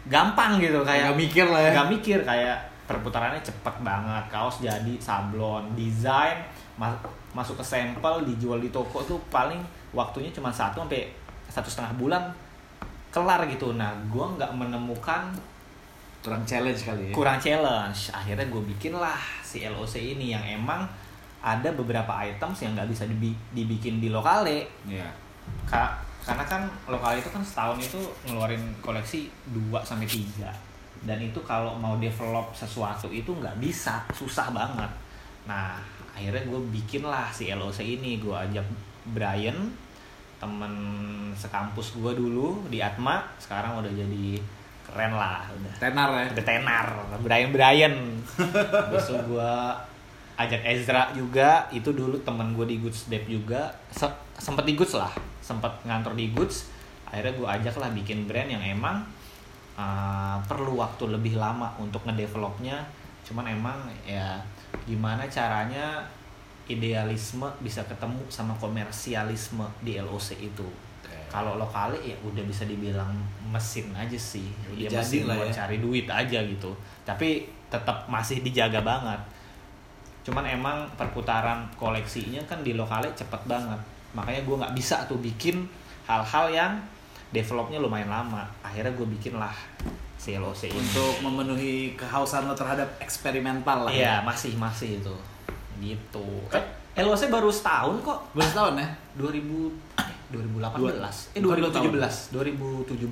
[0.05, 1.71] gampang gitu kayak Gak mikir lah ya.
[1.73, 6.43] nggak mikir kayak perputarannya cepet banget kaos jadi sablon desain
[6.75, 6.99] ma-
[7.31, 11.07] masuk ke sampel dijual di toko tuh paling waktunya cuma satu sampai
[11.47, 12.23] satu setengah bulan
[13.09, 15.31] kelar gitu nah gue nggak menemukan
[16.21, 17.13] Kurang challenge kali ya.
[17.13, 20.85] kurang challenge akhirnya gue bikin lah si LOC ini yang emang
[21.39, 25.09] ada beberapa items yang nggak bisa dibi- dibikin di lokale Iya.
[25.65, 31.41] Ka- karena kan lokal itu kan setahun itu ngeluarin koleksi 2 sampai 3 dan itu
[31.41, 34.91] kalau mau develop sesuatu itu nggak bisa susah banget.
[35.49, 35.81] Nah
[36.13, 38.21] akhirnya gue bikin lah si LOC ini.
[38.21, 38.65] Gue ajak
[39.17, 39.73] Brian
[40.37, 40.73] temen
[41.33, 43.25] sekampus gue dulu di Atma.
[43.41, 44.37] Sekarang udah jadi
[44.85, 45.73] keren lah udah.
[45.81, 46.25] Tenar ya.
[46.37, 46.87] udah tenar.
[47.25, 47.95] Brian Brian
[48.93, 49.53] besok gue
[50.47, 53.71] ajak Ezra juga itu dulu temen gue di Goods Dep juga.
[53.93, 56.69] Se- sempet di Goods lah sempet ngantor di Goods.
[57.11, 59.03] Akhirnya gue ajak lah bikin brand yang emang
[59.75, 62.79] uh, perlu waktu lebih lama untuk ngedevelopnya.
[63.27, 63.77] Cuman emang
[64.07, 64.39] ya
[64.87, 66.07] gimana caranya
[66.71, 70.67] idealisme bisa ketemu sama komersialisme di LOC itu.
[71.31, 73.11] Kalau lokal ya udah bisa dibilang
[73.47, 74.51] mesin aja sih.
[74.67, 75.63] Udah dia mesin buat ya.
[75.63, 76.71] cari duit aja gitu.
[77.07, 79.19] Tapi tetap masih dijaga banget
[80.21, 83.79] cuman emang perputaran koleksinya kan di lokalnya cepet banget.
[84.13, 85.65] Makanya gue nggak bisa tuh bikin
[86.05, 86.73] hal-hal yang
[87.33, 88.45] developnya lumayan lama.
[88.61, 89.53] Akhirnya gue bikin lah
[90.21, 90.77] CLOC ini.
[90.77, 94.25] Untuk memenuhi kehausan lo terhadap eksperimental lah iya ya.
[94.25, 95.15] masih masih itu.
[95.81, 96.27] Gitu.
[96.53, 98.19] Eh, LOC baru setahun kok.
[98.37, 98.89] Baru setahun ya?
[99.17, 99.41] 2000
[99.97, 103.09] eh, 2018 eh Bukan dua 2017 2017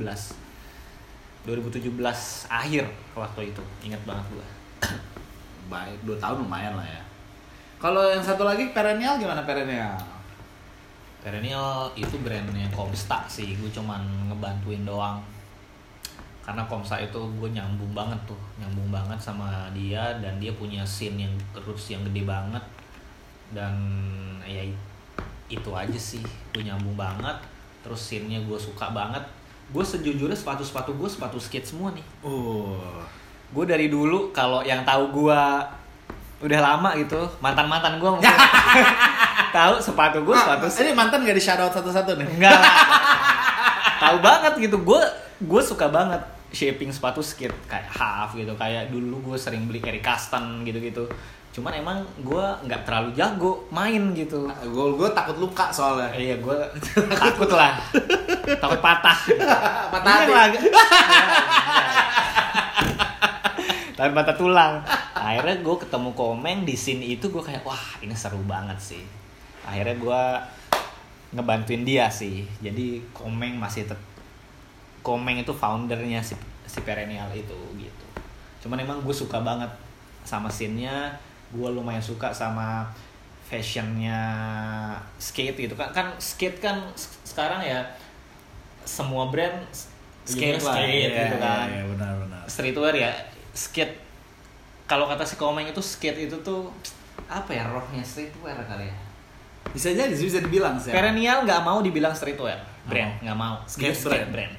[1.50, 2.86] 2017 akhir
[3.18, 3.64] waktu itu.
[3.90, 4.46] Ingat banget gua
[5.70, 7.02] Baik, 2 tahun lumayan lah ya.
[7.80, 9.96] Kalau yang satu lagi perennial gimana perennial?
[11.24, 15.20] Perennial itu brandnya Komsta sih gue cuman ngebantuin doang
[16.50, 21.28] karena Komsta itu gue nyambung banget tuh nyambung banget sama dia dan dia punya scene
[21.28, 22.64] yang roots yang gede banget
[23.54, 23.76] dan
[24.42, 24.66] ya
[25.46, 27.38] itu aja sih gue nyambung banget
[27.86, 29.22] terus scene-nya gue suka banget
[29.70, 32.82] gue sejujurnya sepatu-sepatu gue sepatu skate semua nih Oh.
[33.50, 35.42] Gue dari dulu kalau yang tahu gue
[36.40, 38.10] udah lama gitu mantan mantan gue
[39.52, 42.28] tahu sepatu gue sepatu ini mantan gak di shout out satu-satu nih?
[42.30, 42.62] enggak
[44.00, 45.02] tahu banget gitu gue
[45.40, 50.02] gue suka banget shaping sepatu skate kayak half gitu kayak dulu gue sering beli Eric
[50.02, 51.04] Custom gitu gitu
[51.50, 56.14] cuman emang gue nggak terlalu jago main gitu Gue gue takut luka soalnya.
[56.14, 56.58] iya gue
[57.18, 57.74] takut lah
[58.56, 59.18] takut patah
[59.92, 60.32] Patah Iya hati.
[60.32, 60.48] lah.
[64.00, 64.80] Tapi patah tulang.
[65.12, 69.04] Akhirnya gue ketemu Komeng di scene itu gue kayak wah ini seru banget sih.
[69.68, 70.22] Akhirnya gue
[71.36, 72.48] ngebantuin dia sih.
[72.64, 74.00] Jadi Komeng masih tet
[75.04, 78.06] Komeng itu foundernya si si Perennial itu gitu.
[78.64, 79.70] Cuman emang gue suka banget
[80.24, 81.12] sama scene-nya.
[81.52, 82.88] Gue lumayan suka sama
[83.50, 84.22] fashionnya
[85.18, 86.86] skate gitu kan kan skate kan
[87.26, 87.82] sekarang ya
[88.86, 89.66] semua brand
[90.22, 92.42] skate lah, skate iya, gitu kan Iya, benar benar.
[92.46, 93.10] streetwear ya
[93.60, 94.00] skate
[94.88, 96.72] kalau kata si Komeng itu skate itu tuh
[97.28, 98.96] apa ya rohnya streetwear kali ya
[99.70, 100.90] Bisa jadi bisa dibilang sih.
[100.90, 103.22] Perennial nggak mau dibilang streetwear brand Oh.
[103.22, 104.30] nggak mau Skate Dia brand.
[104.32, 104.54] brand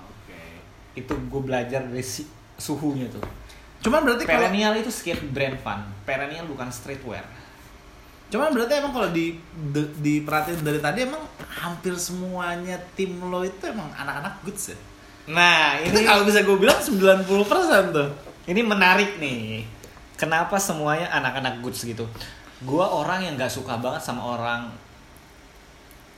[0.00, 0.38] Oke.
[0.94, 2.22] itu gue belajar dari si,
[2.56, 3.20] suhunya tuh
[3.82, 7.26] Cuman berarti kalau Perennial itu skate brand fun Perennial bukan streetwear
[8.26, 9.38] Cuman berarti emang kalau di,
[9.70, 14.78] di diperhatiin dari tadi emang hampir semuanya tim lo itu emang anak-anak goods ya.
[15.30, 17.22] Nah, ini kalau bisa gue bilang 90%
[17.94, 18.08] tuh.
[18.46, 19.66] Ini menarik nih.
[20.16, 22.08] Kenapa semuanya anak-anak goods gitu?
[22.64, 24.72] Gua orang yang nggak suka banget sama orang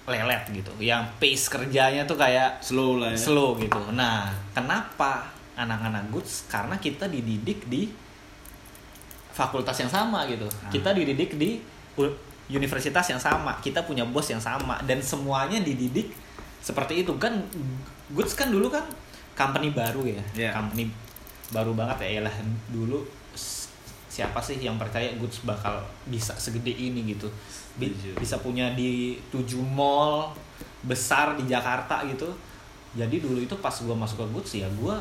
[0.09, 3.19] lelet gitu, yang pace kerjanya tuh kayak Slow lah ya.
[3.21, 3.77] slow gitu.
[3.93, 6.49] Nah, kenapa anak-anak goods?
[6.49, 7.93] Karena kita dididik di
[9.37, 10.49] fakultas yang sama gitu.
[10.64, 10.73] Ah.
[10.73, 11.61] Kita dididik di
[12.49, 13.61] universitas yang sama.
[13.61, 16.09] Kita punya bos yang sama dan semuanya dididik
[16.64, 17.45] seperti itu kan.
[18.09, 18.88] Goods kan dulu kan
[19.37, 20.23] company baru ya.
[20.33, 20.51] Iya.
[20.57, 20.88] Company
[21.50, 22.20] baru banget ya.
[22.20, 22.34] Yalah
[22.68, 23.04] dulu
[24.08, 27.28] siapa sih yang percaya Goods bakal bisa segede ini gitu.
[28.16, 30.34] Bisa punya di tujuh mall
[30.80, 32.26] besar di Jakarta gitu
[32.90, 34.94] jadi dulu itu pas gua masuk ke Goods ya gua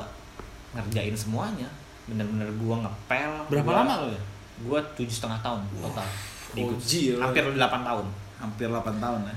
[0.73, 1.69] ngerjain semuanya
[2.03, 4.21] bener-bener gua ngepel Berapa gua- lama lo ya?
[4.59, 6.07] gua tujuh setengah tahun total
[6.51, 8.05] di Goods ya hampir 8 tahun
[8.37, 9.35] Hampir 8 tahun ya.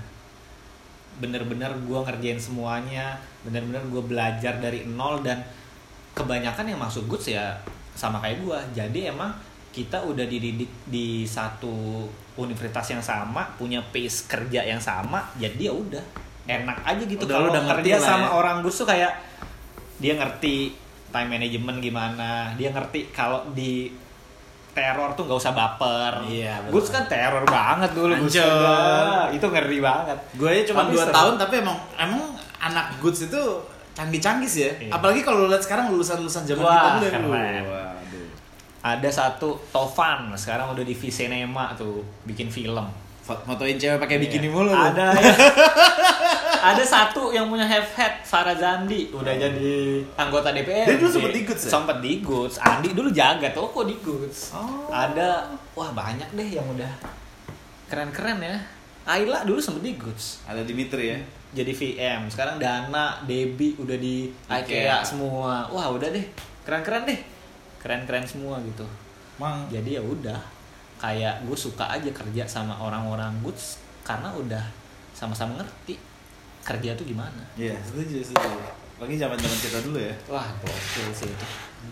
[1.20, 5.44] bener-bener gua ngerjain semuanya bener-bener gua belajar dari nol dan
[6.20, 7.56] kebanyakan yang masuk Goods ya
[7.96, 9.32] sama kayak gua jadi emang
[9.70, 12.04] kita udah dididik di satu
[12.36, 16.04] universitas yang sama punya pace kerja yang sama jadi ya udah
[16.44, 18.30] enak aja gitu kalau lu udah ngerti kerja lah sama ya.
[18.34, 19.12] orang Goods tuh kayak
[19.96, 20.74] dia ngerti
[21.10, 23.90] time management gimana dia ngerti kalau di
[24.70, 26.62] teror tuh nggak usah baper Iya.
[26.70, 28.46] Goods kan teror banget dulu Hancur.
[28.46, 31.14] Wah, itu ngeri banget Gue aja cuma Tapi 2 seru.
[31.14, 32.22] tahun tapi emang emang
[32.58, 33.42] anak goods itu
[34.00, 34.72] canggih-canggih sih ya.
[34.80, 34.90] Iya.
[34.90, 37.36] Apalagi kalau lihat sekarang lulusan-lulusan zaman Wah, kita dulu.
[37.36, 38.28] Waduh.
[38.80, 42.88] ada satu Tovan sekarang udah di Visinema tuh bikin film
[43.20, 44.50] Fot- Fotoin cewek pakai bikini Iya.
[44.50, 44.72] mulu lu.
[44.72, 45.32] ada ya.
[46.72, 51.30] ada satu yang punya have head Farah Zandi udah jadi anggota DPR Dia dulu sempet
[51.30, 51.70] di Goods ya?
[51.70, 54.88] sempet di Goods Andi dulu jaga toko di Goods Oh.
[54.88, 56.88] ada wah banyak deh yang udah
[57.86, 58.56] keren-keren ya
[59.02, 61.20] Ayla dulu sempet di Goods Ada Dimitri ya.
[61.50, 64.86] Jadi VM sekarang Dana Debi udah di IKEA.
[64.86, 64.96] IKEA.
[65.02, 65.66] semua.
[65.66, 66.22] Wah udah deh.
[66.62, 67.20] Keren-keren deh.
[67.82, 68.86] Keren-keren semua gitu.
[69.42, 69.66] Mang.
[69.66, 70.38] Jadi ya udah.
[71.00, 74.62] Kayak gue suka aja kerja sama orang-orang goods karena udah
[75.16, 75.98] sama-sama ngerti
[76.62, 77.42] kerja tuh gimana.
[77.56, 78.48] Iya, setuju, setuju.
[79.00, 80.14] Lagi zaman-zaman kita dulu ya.
[80.28, 81.26] wah gokil sih.
[81.32, 81.46] Itu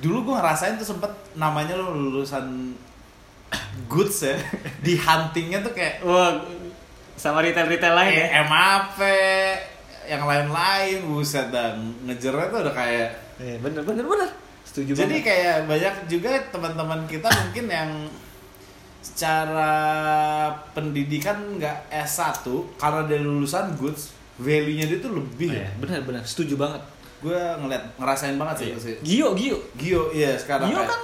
[0.04, 2.76] Dulu gue ngerasain tuh sempet namanya lo lulusan
[3.88, 4.36] goods ya.
[4.84, 6.36] Di huntingnya tuh kayak wah
[7.18, 8.46] sama retail-retail lain ya.
[8.46, 8.98] MAP,
[10.08, 14.26] yang lain-lain, buset dan ngejernya tuh udah kayak Eh, bener bener bener
[14.64, 17.90] setuju Jadi banget kayak banyak juga teman-teman kita mungkin yang
[18.98, 19.74] secara
[20.72, 22.42] pendidikan nggak S1
[22.74, 25.54] karena dia lulusan goods, value-nya dia tuh lebih.
[25.54, 26.82] Iya, bener bener setuju banget
[27.18, 28.72] Gue ngeliat ngerasain banget sih Iya.
[28.72, 28.94] itu sih.
[29.00, 31.00] Gio Gio Gio, iya sekarang Gio kayak- kan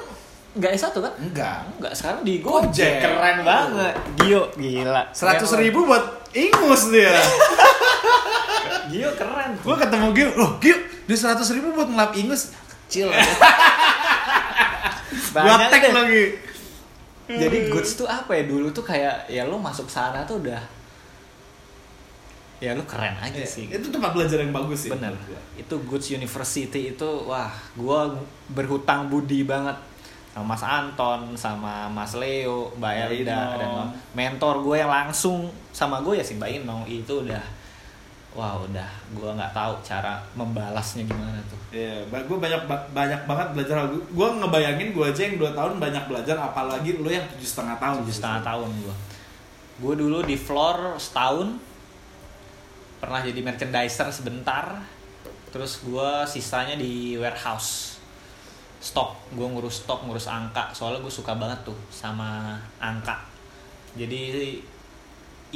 [0.55, 1.59] nggak S1 kan enggak.
[1.73, 2.71] Enggak, sekarang di Gojek.
[2.71, 2.95] Gojek.
[3.01, 3.95] Keren banget.
[4.17, 5.03] Gio, gila.
[5.11, 7.11] Seratus Keren ribu buat ingus dia.
[8.95, 9.59] Gio keren.
[9.59, 10.79] gue ketemu Gio, loh Gio,
[11.11, 12.55] dia seratus ribu buat ngelap ingus.
[12.87, 13.11] Kecil.
[15.35, 16.25] Banyak tag lagi.
[17.25, 20.61] Jadi goods tuh apa ya dulu tuh kayak ya lo masuk sana tuh udah
[22.61, 23.65] ya lo keren aja Iya, sih.
[23.67, 24.91] Itu tempat belajar yang bagus sih.
[24.93, 25.17] Bener.
[25.57, 28.15] Itu Goods University itu wah gua
[28.53, 29.75] berhutang budi banget
[30.35, 33.59] sama Mas Anton, sama Mas Leo, Mbak Elda Ino.
[33.59, 33.71] dan
[34.19, 37.39] mentor gue yang langsung sama gue ya si Mbak Ino itu udah
[38.35, 38.91] wah udah.
[39.15, 41.59] Gua nggak tahu cara membalasnya gimana tuh.
[41.75, 43.87] Iya, gue banyak ba- banyak banget belajar.
[43.91, 48.03] Gue ngebayangin gue aja yang 2 tahun banyak belajar, apalagi lo yang tujuh setengah tahun.
[48.07, 48.95] tujuh setengah tahun gue
[49.75, 51.59] gue dulu di floor setahun.
[53.03, 54.87] Pernah jadi merchandiser sebentar.
[55.51, 57.99] Terus gue sisanya di warehouse.
[58.79, 59.35] Stok.
[59.35, 60.71] Gue ngurus stok ngurus angka.
[60.71, 63.27] Soalnya gue suka banget tuh sama angka.
[63.99, 64.63] Jadi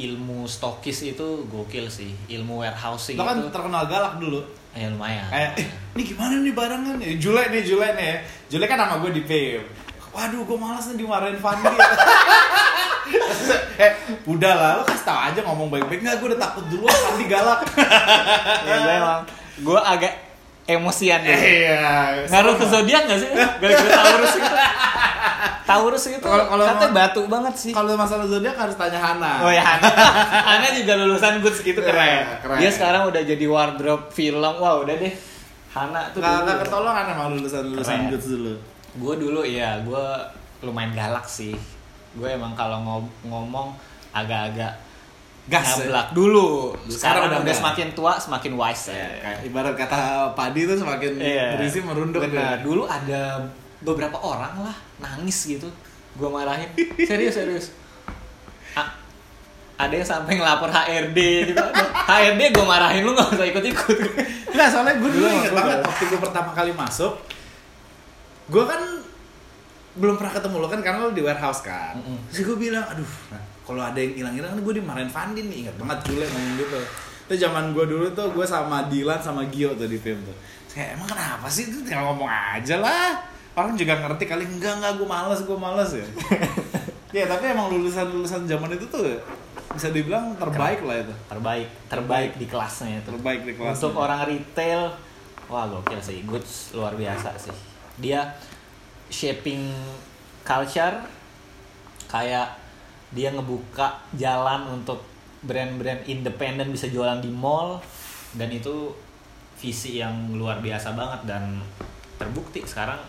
[0.00, 4.40] ilmu stokis itu gokil sih ilmu warehousing Lo kan itu terkenal galak dulu.
[4.70, 7.08] ya lumayan Kayak, eh, ini gimana nih barangnya nih?
[7.16, 8.14] Jule nih, Jule nih.
[8.46, 9.64] Jule kan nama gue di PM.
[10.08, 11.66] Waduh, gue malas nih dimarahin Fandi.
[13.78, 13.92] eh,
[14.24, 16.00] udah lah, lo kasih tau aja ngomong baik-baik.
[16.00, 17.60] Nggak, gue udah takut duluan, Fandi galak.
[18.68, 19.20] ya gue emang
[19.58, 20.14] gue agak
[20.68, 22.28] emosian dulu Iya.
[22.28, 24.46] ngaruh ke zodiak gak sih gara-gara Taurus gitu
[25.62, 29.32] Taurus itu Kalau- kalau katanya batu banget sih Kalau masalah zodiak harus tanya Hana.
[29.40, 29.88] oh ya Hana
[30.48, 32.18] Hana juga lulusan goods gitu Iya, keren.
[32.40, 32.58] keren.
[32.58, 35.14] dia sekarang udah jadi wardrobe film wah udah deh
[35.68, 38.10] Hana tuh dulu nggak ketolong Hana mau lulusan lulusan Keren.
[38.10, 38.54] goods dulu.
[38.96, 40.04] gue dulu ya gue
[40.60, 41.54] lumayan galak sih
[42.10, 43.76] gue emang kalau ngo- ngomong
[44.10, 44.74] agak-agak
[45.46, 45.88] Gas ya?
[45.88, 49.32] ngablak dulu Sekarang sekarang udah semakin tua semakin wise Ya, ya.
[49.42, 49.96] ibarat kata
[50.32, 51.56] padi tuh semakin Iya.
[51.56, 52.20] berisi merunduk.
[52.20, 52.36] Benar.
[52.36, 52.50] ya.
[52.60, 53.40] Dulu ada
[53.80, 55.68] beberapa orang lah nangis gitu.
[56.14, 56.68] Gua marahin.
[56.98, 57.66] Serius serius.
[58.74, 58.94] A-
[59.78, 61.18] ada yang sampai ngelapor HRD
[61.54, 61.62] gitu
[62.04, 63.96] HRD gue marahin lu nggak usah ikut ikut
[64.50, 67.14] Enggak, soalnya gue dulu inget banget waktu gue pertama kali masuk
[68.50, 68.82] Gue kan
[69.94, 72.26] belum pernah ketemu lo kan karena lo di warehouse kan Mm-mm.
[72.26, 75.98] Terus gue bilang, aduh nah, kalau ada yang hilang-hilang gue dimarahin Fandin nih Ingat banget
[76.10, 76.80] dulu ngomong gitu
[77.30, 80.34] Itu zaman gue dulu tuh gue sama Dilan sama Gio tuh di tim tuh
[80.74, 83.14] Kayak emang kenapa sih itu tinggal ngomong aja lah
[83.58, 86.06] Orang juga ngerti kali enggak enggak gue males gue males ya.
[87.08, 89.16] Ya tapi emang lulusan-lulusan zaman itu tuh
[89.72, 91.14] bisa dibilang terbaik lah itu.
[91.24, 93.10] Terbaik terbaik di kelasnya itu.
[93.16, 93.80] Terbaik di kelasnya.
[93.80, 94.92] untuk orang retail
[95.48, 96.20] wah gokil sih.
[96.28, 97.56] Goods luar biasa sih.
[97.96, 98.28] Dia
[99.08, 99.72] shaping
[100.44, 101.00] culture
[102.12, 102.60] kayak
[103.08, 105.00] dia ngebuka jalan untuk
[105.40, 107.80] brand-brand independen bisa jualan di mall
[108.36, 108.92] dan itu
[109.56, 111.64] visi yang luar biasa banget dan
[112.20, 113.00] terbukti sekarang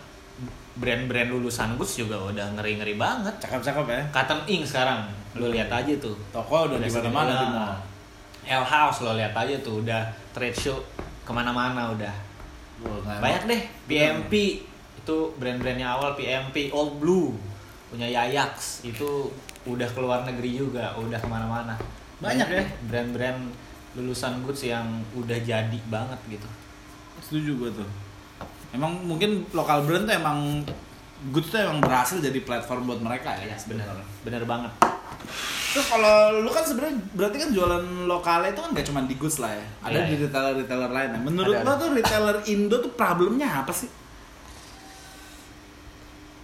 [0.80, 3.34] brand-brand lulusan goods juga udah ngeri-ngeri banget.
[3.42, 4.02] Cakep-cakep ya.
[4.14, 6.16] Cotton Ink sekarang lu lihat aja tuh.
[6.32, 7.74] Toko udah di mana-mana di mall.
[8.50, 10.80] L House lo lihat aja tuh udah trade show
[11.22, 12.14] ke mana-mana udah.
[12.80, 14.64] Wah, banyak deh PMP
[14.96, 17.36] itu brand-brandnya awal PMP Old Blue
[17.92, 19.28] punya Yayax itu
[19.68, 21.76] udah keluar negeri juga udah ke mana-mana.
[22.24, 22.64] Banyak ya?
[22.64, 23.52] deh brand-brand
[23.98, 26.48] lulusan goods yang udah jadi banget gitu.
[27.20, 27.90] Setuju gue tuh.
[28.70, 30.62] Emang mungkin lokal brand tuh emang
[31.28, 33.52] Goods tuh emang berhasil jadi platform buat mereka ya.
[33.52, 33.86] ya bener
[34.22, 34.72] bener banget
[35.70, 39.38] Terus kalau lu kan sebenarnya berarti kan jualan lokalnya itu kan gak cuma di Goods
[39.38, 39.66] lah ya.
[39.80, 40.22] Ada Iya, di iya.
[40.26, 41.10] retailer-retailer lain.
[41.14, 41.18] ya.
[41.22, 41.78] Menurut Ada, lo ada.
[41.78, 43.90] tuh retailer Indo tuh problemnya apa sih?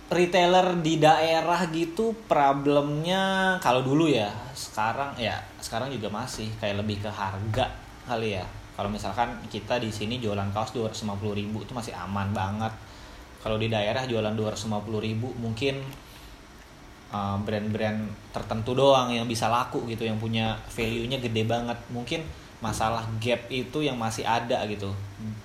[0.06, 7.02] retailer di daerah gitu problemnya kalau dulu ya sekarang ya sekarang juga masih kayak lebih
[7.02, 7.74] ke harga
[8.06, 12.68] kali ya kalau misalkan kita di sini jualan kaos 250.000 ribu itu masih aman banget.
[13.40, 14.68] Kalau di daerah jualan 250.000
[15.00, 15.80] ribu mungkin
[17.08, 18.04] uh, brand-brand
[18.36, 21.78] tertentu doang yang bisa laku gitu yang punya value-nya gede banget.
[21.88, 22.20] Mungkin
[22.60, 24.92] masalah gap itu yang masih ada gitu.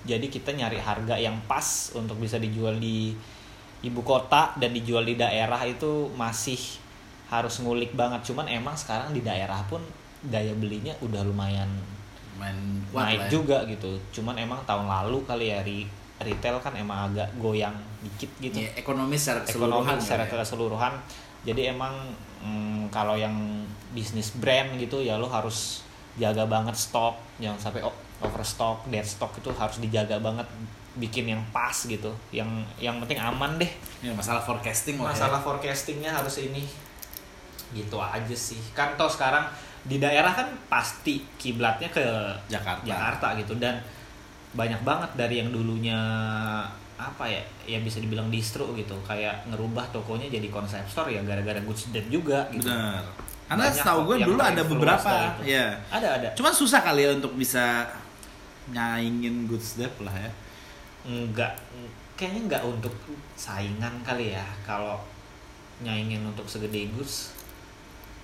[0.04, 3.16] Jadi kita nyari harga yang pas untuk bisa dijual di
[3.80, 6.60] ibu kota dan dijual di daerah itu masih
[7.32, 8.28] harus ngulik banget.
[8.28, 9.80] Cuman emang sekarang di daerah pun
[10.20, 12.01] daya belinya udah lumayan
[12.34, 12.56] Main
[12.88, 13.30] kuat naik lah ya.
[13.30, 15.90] juga gitu cuman emang tahun lalu kali ya re-
[16.20, 19.96] retail kan emang agak goyang dikit gitu Ya, ekonomi secara ekonomi keseluruhan.
[19.98, 20.42] secara kali ya.
[20.42, 20.92] keseluruhan
[21.42, 21.94] jadi emang
[22.38, 23.34] mm, kalau yang
[23.90, 25.82] bisnis brand gitu ya lo harus
[26.14, 30.46] jaga banget stok jangan sampai o- overstock dead stock itu harus dijaga banget
[30.94, 33.68] bikin yang pas gitu yang yang penting aman deh
[33.98, 35.44] Ya, masalah forecasting lah masalah ya.
[35.44, 36.68] forecastingnya harus ini
[37.72, 39.48] gitu aja sih kan toh sekarang
[39.82, 42.04] di daerah kan pasti kiblatnya ke
[42.46, 42.86] Jakarta.
[42.86, 43.82] Jakarta gitu dan
[44.54, 45.98] banyak banget dari yang dulunya
[47.02, 51.58] apa ya ya bisa dibilang distro gitu kayak ngerubah tokonya jadi konsep store ya gara-gara
[51.66, 53.02] Goods Dead juga gitu Benar.
[53.50, 55.12] Karena Banyak setahu gue dulu ada beberapa.
[55.42, 55.76] Ya.
[55.90, 57.84] ada ada Cuman susah kali ya untuk bisa
[58.70, 60.30] nyaingin Goods Dep lah ya.
[61.02, 61.58] enggak
[62.14, 62.94] kayaknya enggak untuk
[63.34, 65.02] saingan kali ya kalau
[65.82, 67.34] nyaingin untuk segede Goods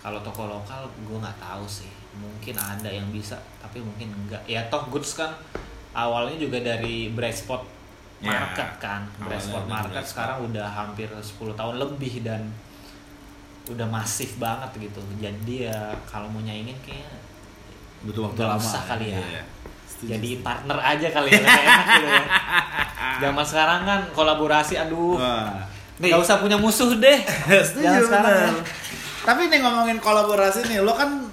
[0.09, 4.65] kalau toko lokal gue nggak tahu sih mungkin ada yang bisa tapi mungkin enggak ya
[4.73, 5.37] toh Goods kan
[5.93, 7.77] awalnya juga dari Brightspot
[8.19, 12.51] Ya, Market kan awalnya Brightspot dari Market sekarang udah hampir 10 tahun lebih dan
[13.69, 17.29] udah masif banget gitu jadi ya kalau mau nyaingin kayaknya
[18.03, 18.63] Butuh waktu lama.
[18.63, 19.19] usah kali ya.
[19.91, 20.47] Setuju, jadi setuju.
[20.47, 22.25] partner aja kali ya enak gitu ya.
[23.27, 25.19] Zaman sekarang kan kolaborasi aduh.
[25.19, 25.67] Wah.
[25.99, 27.19] Gak usah punya musuh deh.
[27.67, 28.51] Setuju Jangan sekarang ya.
[29.29, 31.29] Tapi nih ngomongin kolaborasi nih, lo kan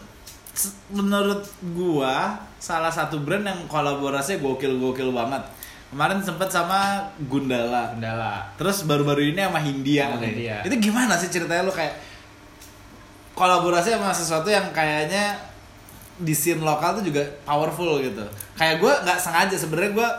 [0.92, 5.48] menurut gua salah satu brand yang kolaborasinya gokil-gokil banget.
[5.96, 7.96] Kemarin sempet sama Gundala.
[7.96, 8.52] Kendala.
[8.60, 10.12] Terus baru-baru ini sama Hindia.
[10.12, 10.28] Sama.
[10.28, 10.60] Hindia.
[10.68, 11.96] Itu gimana sih ceritanya lo kayak
[13.32, 15.40] kolaborasi sama sesuatu yang kayaknya
[16.20, 18.28] di scene lokal tuh juga powerful gitu.
[18.60, 20.10] Kayak gue nggak sengaja sebenarnya gue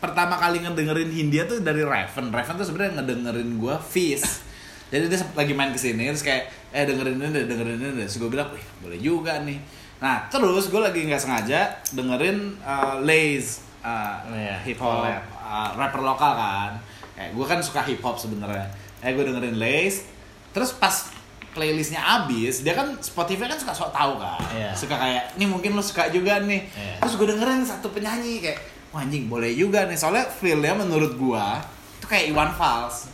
[0.00, 2.32] pertama kali ngedengerin Hindia tuh dari Raven.
[2.32, 4.45] Raven tuh sebenarnya ngedengerin gue Fizz.
[4.86, 8.02] Jadi dia lagi main ke sini terus kayak eh dengerin ini dengerin ini.
[8.06, 9.58] Terus gue bilang, wih boleh juga nih.
[9.98, 15.22] Nah terus gue lagi nggak sengaja dengerin uh, Lays uh, Iya, hip hop collab.
[15.42, 16.72] uh, rapper lokal kan.
[17.18, 18.70] Eh gue kan suka hip hop sebenarnya.
[19.02, 20.06] Eh gue dengerin Lays.
[20.54, 21.12] Terus pas
[21.56, 24.36] playlistnya abis, dia kan Spotify kan suka sok tahu kan.
[24.52, 24.76] Iya.
[24.76, 26.68] Suka kayak, nih mungkin lo suka juga nih.
[26.68, 27.00] Iya.
[27.00, 28.60] Terus gue dengerin satu penyanyi kayak,
[28.92, 29.96] wah anjing boleh juga nih.
[29.96, 31.64] Soalnya feel-nya menurut gua
[31.96, 33.08] itu kayak Iwan Fals.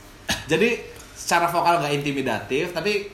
[0.50, 0.74] Jadi
[1.22, 3.06] secara vokal nggak intimidatif, tapi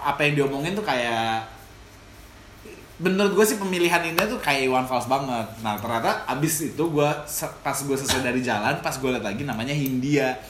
[0.00, 1.44] apa yang diomongin tuh kayak
[2.98, 5.44] menurut gue sih pemilihan ini tuh kayak Iwan Fals banget.
[5.60, 7.10] Nah ternyata abis itu gue
[7.60, 10.40] pas gue selesai dari jalan, pas gue liat lagi namanya Hindia.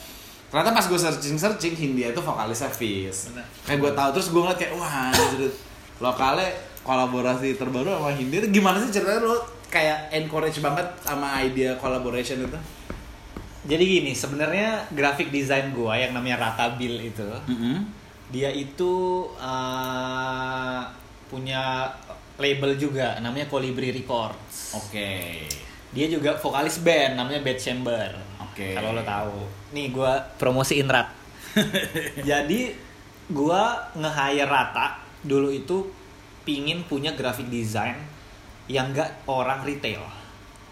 [0.47, 2.71] Ternyata pas gue searching searching Hindia itu vokalisnya.
[2.71, 3.45] Bener.
[3.67, 5.51] Kayak gue tahu terus gue ngeliat kayak wah anjir,
[5.99, 6.49] lokalnya
[6.81, 9.37] kolaborasi terbaru sama Hindi itu gimana sih ceritanya lo
[9.69, 12.59] kayak encourage banget sama idea collaboration itu?
[13.67, 17.27] Jadi gini, sebenarnya graphic design gua yang namanya Rata Bill itu,
[18.31, 20.81] dia itu uh,
[21.27, 21.91] punya
[22.39, 24.79] label juga namanya Colibri Records.
[24.79, 25.43] Oke.
[25.89, 28.09] Dia juga vokalis band namanya Bad Chamber.
[28.45, 28.77] Oke.
[28.77, 29.37] Kalau lo tahu.
[29.75, 31.11] Nih gua promosiin Rat.
[32.29, 32.71] Jadi
[33.27, 35.83] gua nge-hire Rata dulu itu
[36.47, 37.99] pingin punya graphic design
[38.69, 40.18] yang gak orang retail.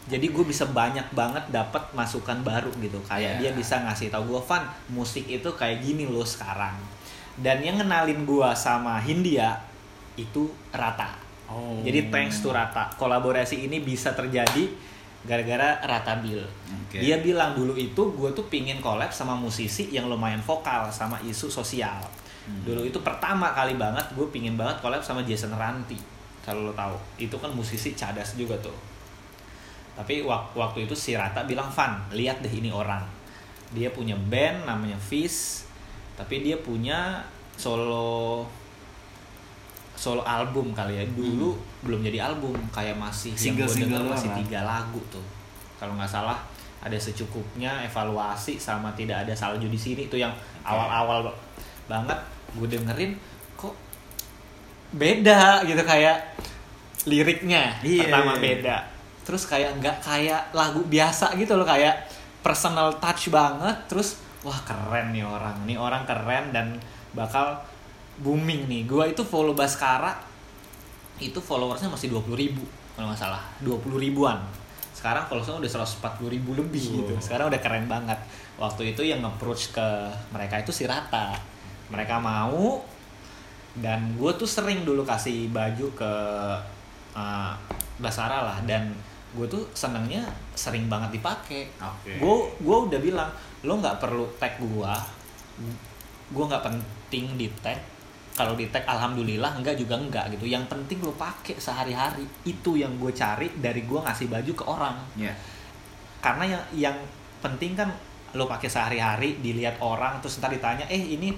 [0.07, 2.99] Jadi gue bisa banyak banget dapat masukan baru gitu.
[3.03, 3.51] Kayak Yeah.
[3.51, 4.63] dia bisa ngasih tahu gue, Van,
[4.95, 6.79] musik itu kayak gini loh sekarang.
[7.35, 9.59] Dan yang ngenalin gue sama Hindia
[10.15, 11.11] itu Rata.
[11.51, 11.83] Oh.
[11.83, 14.67] Jadi thanks to Rata, kolaborasi ini bisa terjadi
[15.27, 16.39] gara-gara Rata Bill.
[16.87, 17.03] Oke.
[17.03, 21.51] Dia bilang dulu itu gue tuh pingin collab sama musisi yang lumayan vokal sama isu
[21.51, 21.99] sosial.
[22.47, 22.63] Hmm.
[22.63, 25.99] Dulu itu pertama kali banget gue pingin banget collab sama Jason Ranti.
[26.47, 28.96] Kalau lo tahu, itu kan musisi cadas juga tuh.
[29.97, 33.01] Tapi wak- waktu itu si Rata bilang, Van, lihat deh ini orang.
[33.69, 35.65] Dia punya band namanya Fish,
[36.13, 37.19] tapi dia punya
[37.53, 38.45] solo
[39.93, 44.29] solo album kali ya dulu belum jadi album kayak masih yang Single-single denger doang masih
[44.29, 44.37] kan?
[44.39, 45.25] tiga lagu tuh
[45.75, 46.37] kalau nggak salah
[46.77, 50.29] ada secukupnya evaluasi sama tidak ada salju di sini itu yang
[50.61, 51.25] awal-awal
[51.89, 52.13] banget
[52.53, 53.17] gue dengerin
[53.53, 53.73] kok
[54.93, 56.37] beda gitu kayak
[57.05, 58.05] liriknya Iya.
[58.05, 58.77] pertama beda
[59.27, 62.07] terus kayak nggak kayak lagu biasa gitu loh kayak
[62.39, 63.75] personal touch banget.
[63.91, 64.15] Terus
[64.47, 65.67] wah keren nih orang.
[65.67, 66.79] Nih orang keren dan
[67.11, 67.59] bakal
[68.23, 68.87] booming nih.
[68.87, 70.15] Gua itu follow Baskara
[71.19, 72.63] itu followersnya masih 20.000 ribu
[72.95, 73.43] kalau nggak salah.
[73.59, 74.39] 20 ribuan.
[74.95, 77.13] Sekarang followersnya udah 140 ribu lebih gitu.
[77.13, 77.21] Wow.
[77.21, 78.17] sekarang udah keren banget.
[78.55, 79.87] Waktu itu yang approach ke
[80.31, 81.35] mereka itu si Rata.
[81.91, 82.79] Mereka mau
[83.77, 86.13] dan gue tuh sering dulu kasih baju ke
[87.13, 87.53] uh,
[87.99, 88.57] Basara lah.
[88.63, 88.93] Dan
[89.37, 90.25] gue tuh senengnya
[90.57, 92.17] sering banget dipakai Oke.
[92.17, 93.29] gue gue udah bilang
[93.61, 94.93] lo nggak perlu tag gue
[96.27, 97.79] gue nggak penting di tag.
[98.37, 100.45] Kalau di tag alhamdulillah enggak juga enggak gitu.
[100.45, 102.21] Yang penting lo pakai sehari-hari.
[102.45, 104.97] Itu yang gue cari dari gue ngasih baju ke orang.
[105.17, 105.33] Iya.
[106.17, 106.97] karena yang yang
[107.39, 107.93] penting kan
[108.33, 111.33] lo pakai sehari-hari dilihat orang terus ntar ditanya eh ini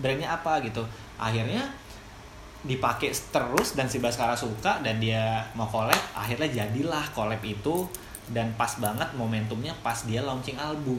[0.00, 0.58] brandnya apa?
[0.62, 0.82] Gitu.
[1.20, 1.62] Akhirnya
[2.66, 7.86] dipakai terus dan si Baskara suka dan dia mau collab akhirnya jadilah collab itu
[8.26, 10.98] dan pas banget momentumnya pas dia launching album.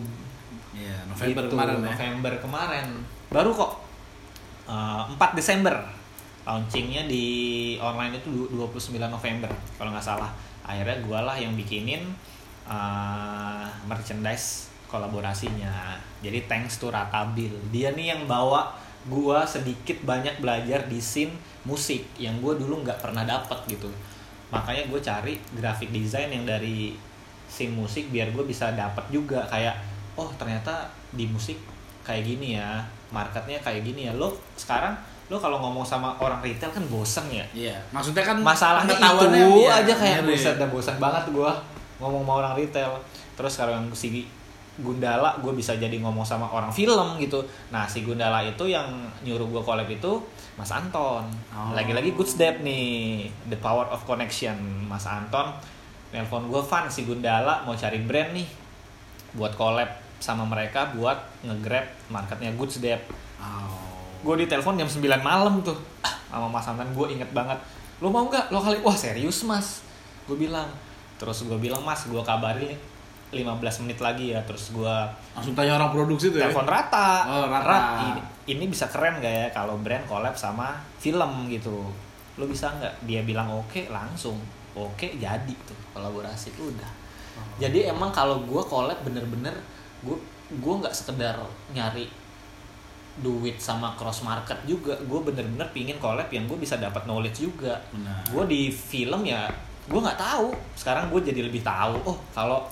[0.72, 1.88] Iya, November Gitu, kemarin ya.
[1.92, 2.88] November kemarin.
[3.28, 3.72] Baru kok
[4.68, 5.72] Uh, 4 Desember.
[6.44, 7.24] Launchingnya di
[7.80, 10.28] online itu du- 29 November kalau nggak salah.
[10.60, 12.04] Akhirnya gue lah yang bikinin
[12.68, 15.96] uh, merchandise kolaborasinya.
[16.20, 17.52] Jadi thanks to Ratabil.
[17.72, 18.76] Dia nih yang bawa
[19.08, 21.32] gue sedikit banyak belajar di scene
[21.64, 23.88] musik yang gue dulu nggak pernah dapet gitu.
[24.52, 26.96] Makanya gue cari graphic design yang dari
[27.48, 29.48] scene musik biar gue bisa dapet juga.
[29.48, 29.80] Kayak
[30.20, 31.56] oh ternyata di musik
[32.04, 34.14] kayak gini ya marketnya kayak gini ya.
[34.16, 34.96] Lo sekarang
[35.28, 37.44] lo kalau ngomong sama orang retail kan bosen ya?
[37.52, 39.28] Iya, maksudnya kan masalahnya itu
[39.60, 40.40] iya, aja kayak ngeri.
[40.40, 41.52] bosan udah bosan banget gua
[42.00, 42.96] ngomong sama orang retail.
[43.36, 44.24] Terus kalau yang si
[44.78, 47.42] Gundala gue bisa jadi ngomong sama orang film gitu.
[47.74, 50.22] Nah si Gundala itu yang nyuruh gue collab itu
[50.54, 51.26] Mas Anton.
[51.54, 51.74] Oh.
[51.74, 54.54] lagi-lagi good step nih the power of connection.
[54.86, 55.58] Mas Anton
[56.14, 58.48] nelpon gue Van si Gundala mau cari brand nih
[59.34, 63.02] buat collab sama mereka buat nge-grab marketnya good step.
[63.42, 63.86] Oh.
[64.18, 65.78] gue ditelepon jam 9 malam tuh
[66.30, 66.90] sama Mas Anton.
[66.94, 67.58] Gue inget banget
[67.98, 68.54] lo mau nggak?
[68.54, 69.82] Lo kali wah serius mas.
[70.30, 70.70] Gue bilang
[71.18, 72.78] terus gue bilang mas gue kabarin
[73.28, 74.96] 15 menit lagi ya terus gue
[75.36, 76.48] Langsung tanya orang produksi tuh ya.
[76.48, 77.10] telepon Rata.
[77.28, 77.68] Oh, Rata.
[77.68, 78.22] Rat, ini,
[78.56, 81.92] ini bisa keren gak ya kalau brand collab sama film gitu?
[82.40, 83.04] Lo bisa nggak?
[83.04, 84.40] Dia bilang oke langsung.
[84.78, 86.92] Oke jadi tuh kolaborasi udah.
[87.38, 87.46] Oh.
[87.62, 89.54] jadi emang kalau gue collab bener-bener
[90.02, 90.18] gue
[90.58, 91.38] gue nggak sekedar
[91.70, 92.10] nyari
[93.18, 94.96] duit sama cross market juga.
[95.04, 97.76] Gue bener-bener pingin collab yang gue bisa dapat knowledge juga.
[98.30, 99.50] Gue di film ya
[99.90, 100.54] gue nggak tahu.
[100.78, 102.64] Sekarang gue jadi lebih tahu oh kalau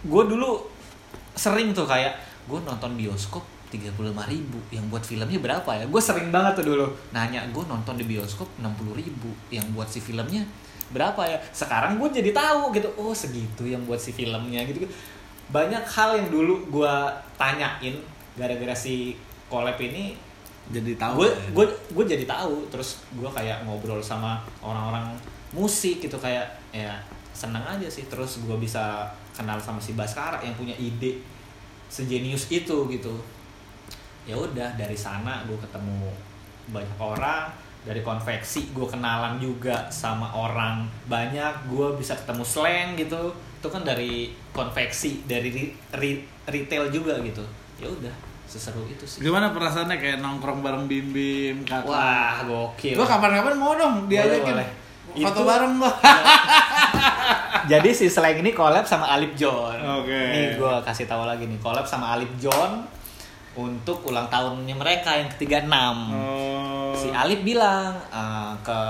[0.00, 0.64] gue dulu
[1.36, 2.16] sering tuh kayak
[2.48, 6.90] gue nonton bioskop 35.000 ribu yang buat filmnya berapa ya gue sering banget tuh dulu
[7.14, 10.42] nanya gue nonton di bioskop 60.000 ribu yang buat si filmnya
[10.90, 14.90] berapa ya sekarang gue jadi tahu gitu oh segitu yang buat si filmnya gitu
[15.54, 16.94] banyak hal yang dulu gue
[17.38, 17.94] tanyain
[18.34, 19.14] gara-gara si
[19.46, 20.18] collab ini
[20.70, 21.22] Jadi tahu.
[21.22, 21.50] gue ya.
[21.54, 25.14] gue gue jadi tahu terus gue kayak ngobrol sama orang-orang
[25.50, 26.94] musik gitu kayak ya
[27.40, 31.24] seneng aja sih terus gue bisa kenal sama si Baskara yang punya ide
[31.86, 33.14] sejenius itu gitu
[34.22, 36.12] ya udah dari sana gue ketemu
[36.68, 37.48] banyak orang
[37.80, 43.80] dari konveksi gue kenalan juga sama orang banyak gue bisa ketemu slang gitu itu kan
[43.80, 47.40] dari konveksi dari ri- ri- retail juga gitu
[47.76, 48.12] ya udah
[48.44, 51.86] seseru itu sih Gimana perasaannya kayak nongkrong bareng Bim Bim, kakak?
[51.86, 54.52] wah gokil Gua kapan-kapan mau dong diajakin.
[54.52, 54.68] boleh.
[55.12, 55.92] Foto Itu- bareng gua.
[57.66, 60.10] Jadi si slang ini collab sama Alip John Oke.
[60.10, 62.84] nih gue kasih tahu lagi nih collab sama Alip John
[63.52, 66.94] untuk ulang tahunnya mereka yang ketiga enam Oh.
[66.94, 68.80] si Alip bilang eh, ke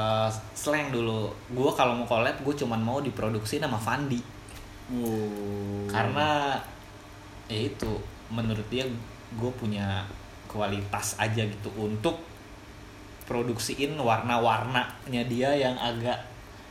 [0.53, 4.21] slang dulu gue kalau mau collab gue cuman mau diproduksi sama Fandi
[4.91, 5.87] Oh.
[5.87, 6.59] karena
[7.47, 7.95] ya itu
[8.27, 8.83] menurut dia
[9.31, 10.03] gue punya
[10.47, 12.19] kualitas aja gitu untuk
[13.25, 16.19] produksiin warna-warnanya dia yang agak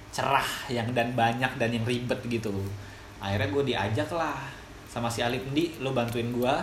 [0.10, 2.54] cerah yang dan banyak dan yang ribet gitu
[3.20, 4.38] akhirnya gue diajak lah
[4.90, 6.54] sama si Alip Ndi lo bantuin gue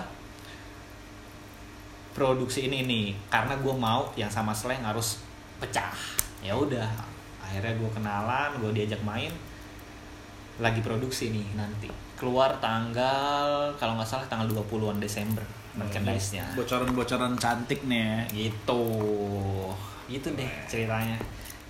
[2.17, 5.21] produksi ini nih karena gue mau yang sama Slang harus
[5.61, 5.93] pecah.
[6.41, 6.89] Ya udah
[7.45, 9.29] akhirnya gue kenalan gue diajak main
[10.57, 11.93] lagi produksi nih nanti.
[12.17, 15.45] Keluar tanggal kalau nggak salah tanggal 20-an Desember
[15.77, 16.57] merchandise-nya.
[16.57, 18.17] Bocoran-bocoran cantik nih ya.
[18.33, 18.85] gitu.
[20.09, 21.21] Gitu deh ceritanya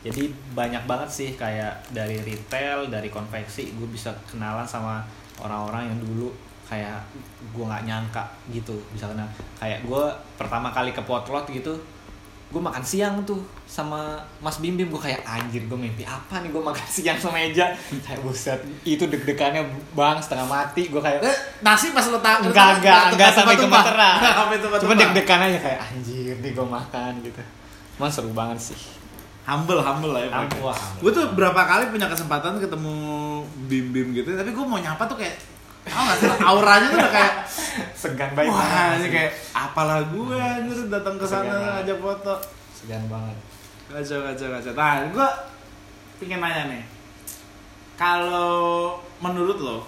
[0.06, 0.22] jadi
[0.54, 5.02] banyak banget sih kayak dari retail dari konveksi gue bisa kenalan sama
[5.42, 6.30] orang-orang yang dulu
[6.66, 6.98] kayak
[7.54, 8.74] gue nggak nyangka gitu.
[8.94, 9.26] Bisa kenal
[9.58, 10.04] kayak gue
[10.38, 11.74] pertama kali ke potlot gitu
[12.46, 16.54] gue makan siang tuh sama Mas Bim Bim gue kayak anjir gue mimpi apa nih
[16.54, 17.74] gue makan siang sama meja
[18.06, 19.66] kayak buset itu deg-degannya
[19.98, 20.86] bang setengah mati.
[20.86, 24.16] Gue kayak Eh, nasi pas lo tak enggak enggak enggak sampai gemeteran.
[24.86, 27.42] Cuma deg-degan aja kayak anjir nih gue makan gitu.
[27.98, 28.78] Mas seru banget sih
[29.46, 30.30] Humble, humble lah ya.
[30.34, 31.00] Humble, humble.
[31.06, 32.94] Gue tuh berapa kali punya kesempatan ketemu
[33.70, 35.38] Bim Bim gitu, tapi gue mau nyapa tuh kayak
[35.86, 37.34] Tau gak sih auranya tuh udah kayak
[37.94, 42.34] segan banget Wah ini kayak apalah gue anjir datang ke sana ngajak foto
[42.74, 43.38] segan banget
[43.86, 44.74] Kacau, kacau, kacau.
[44.74, 45.28] Nah, gue
[46.18, 46.82] pengen nanya nih.
[47.94, 49.78] Kalau menurut lo,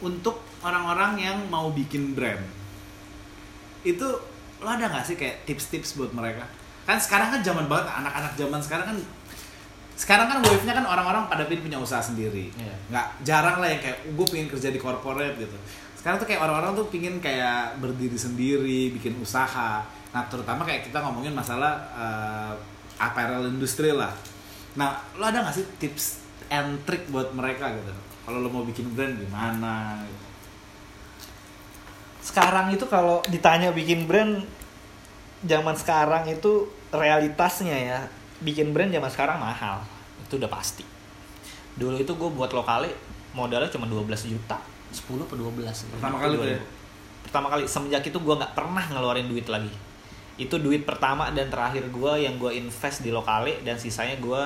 [0.00, 2.40] untuk orang-orang yang mau bikin brand,
[3.84, 4.08] itu
[4.64, 6.48] lo ada nggak sih kayak tips-tips buat mereka?
[6.84, 8.98] Kan sekarang kan zaman banget, anak-anak zaman sekarang kan
[9.94, 12.50] sekarang kan wave-nya kan orang-orang pada pengen punya usaha sendiri.
[12.54, 12.74] Iya.
[12.90, 15.56] Nggak jarang lah yang kayak gue pengen kerja di corporate gitu.
[15.94, 19.86] Sekarang tuh kayak orang-orang tuh pengen kayak berdiri sendiri, bikin usaha.
[20.12, 22.52] Nah, terutama kayak kita ngomongin masalah eh,
[22.98, 24.12] apparel industri lah.
[24.74, 27.94] Nah, lo ada nggak sih tips and trick buat mereka gitu?
[28.26, 30.02] Kalau lo mau bikin brand gimana?
[30.04, 30.24] gitu?
[32.24, 34.48] sekarang itu kalau ditanya bikin brand
[35.44, 37.98] zaman sekarang itu realitasnya ya
[38.40, 39.84] bikin brand zaman sekarang mahal.
[40.24, 40.84] Itu udah pasti.
[41.76, 42.90] Dulu itu gue buat lokale
[43.36, 44.58] modalnya cuma 12 juta.
[44.94, 46.60] 10 atau 12 Pertama kali ya?
[47.24, 47.64] pertama kali.
[47.66, 49.72] Semenjak itu gue nggak pernah ngeluarin duit lagi.
[50.34, 54.42] Itu duit pertama dan terakhir gue yang gue invest di lokale dan sisanya gue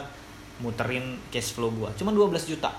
[0.59, 2.70] muterin cash flow gue cuma 12 juta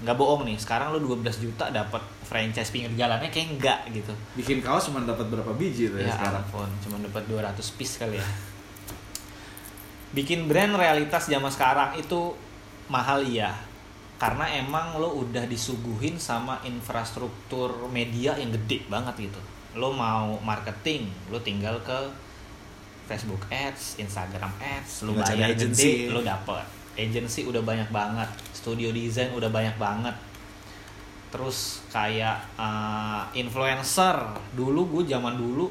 [0.00, 4.64] nggak bohong nih sekarang lo 12 juta dapat franchise pinggir jalannya kayak enggak gitu Bikin
[4.64, 6.44] kaos cuma dapat berapa biji tuh ya, ya sekarang?
[6.44, 8.26] ampun cuma dapat 200 piece kali ya
[10.16, 12.34] bikin brand realitas zaman sekarang itu
[12.88, 13.54] mahal iya
[14.16, 19.40] karena emang lo udah disuguhin sama infrastruktur media yang gede banget gitu
[19.78, 22.10] lo mau marketing lo tinggal ke
[23.10, 26.06] Facebook Ads, Instagram Ads, lo bayar agency.
[26.06, 26.62] gede, lo dapet.
[26.94, 28.30] Agency udah banyak banget,
[28.60, 30.12] studio design udah banyak banget.
[31.30, 34.16] Terus kayak uh, influencer,
[34.52, 35.70] dulu gue zaman dulu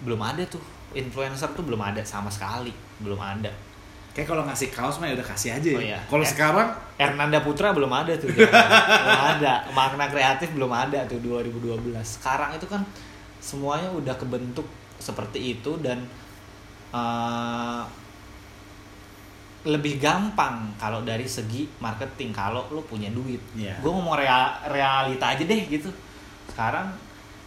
[0.00, 0.62] belum ada tuh
[0.92, 2.70] influencer tuh belum ada sama sekali,
[3.02, 3.50] belum ada.
[4.14, 5.76] Kayak kalau ngasih kaos mah ya udah kasih aja ya.
[5.76, 5.98] Oh iya.
[6.08, 6.30] Kalau Eh.
[6.30, 8.48] sekarang Hernanda Putra belum ada tuh belum
[9.36, 12.80] ada makna kreatif belum ada tuh 2012 sekarang itu kan
[13.36, 14.64] semuanya udah kebentuk
[14.96, 16.00] seperti itu dan
[16.96, 17.82] eh,
[19.66, 23.42] lebih gampang kalau dari segi marketing kalau lo punya duit.
[23.52, 23.74] Iya.
[23.82, 25.90] gue ngomong real- realita aja deh gitu.
[26.46, 26.94] Sekarang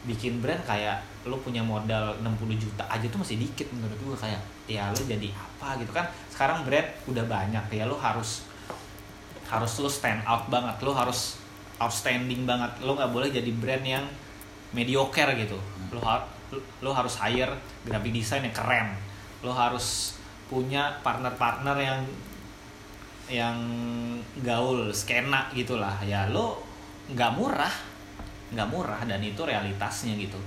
[0.04, 4.42] bikin brand kayak lo punya modal 60 juta aja tuh masih dikit menurut gue kayak
[4.68, 5.80] ya lo jadi apa?
[5.80, 6.12] Gitu kan.
[6.28, 8.44] Sekarang brand udah banyak ya lo harus
[9.48, 11.40] harus lo stand out banget lo harus
[11.80, 12.84] outstanding banget.
[12.84, 14.04] Lo nggak boleh jadi brand yang
[14.72, 15.56] mediocre gitu.
[15.90, 16.28] Lo har-
[16.84, 18.92] lo harus hire graphic design yang keren.
[19.40, 20.19] Lo harus
[20.50, 22.02] punya partner-partner yang
[23.30, 23.58] yang
[24.42, 25.96] gaul skena gitulah.
[26.02, 26.60] Ya lo
[27.14, 27.76] nggak murah.
[28.50, 30.38] Nggak murah dan itu realitasnya gitu.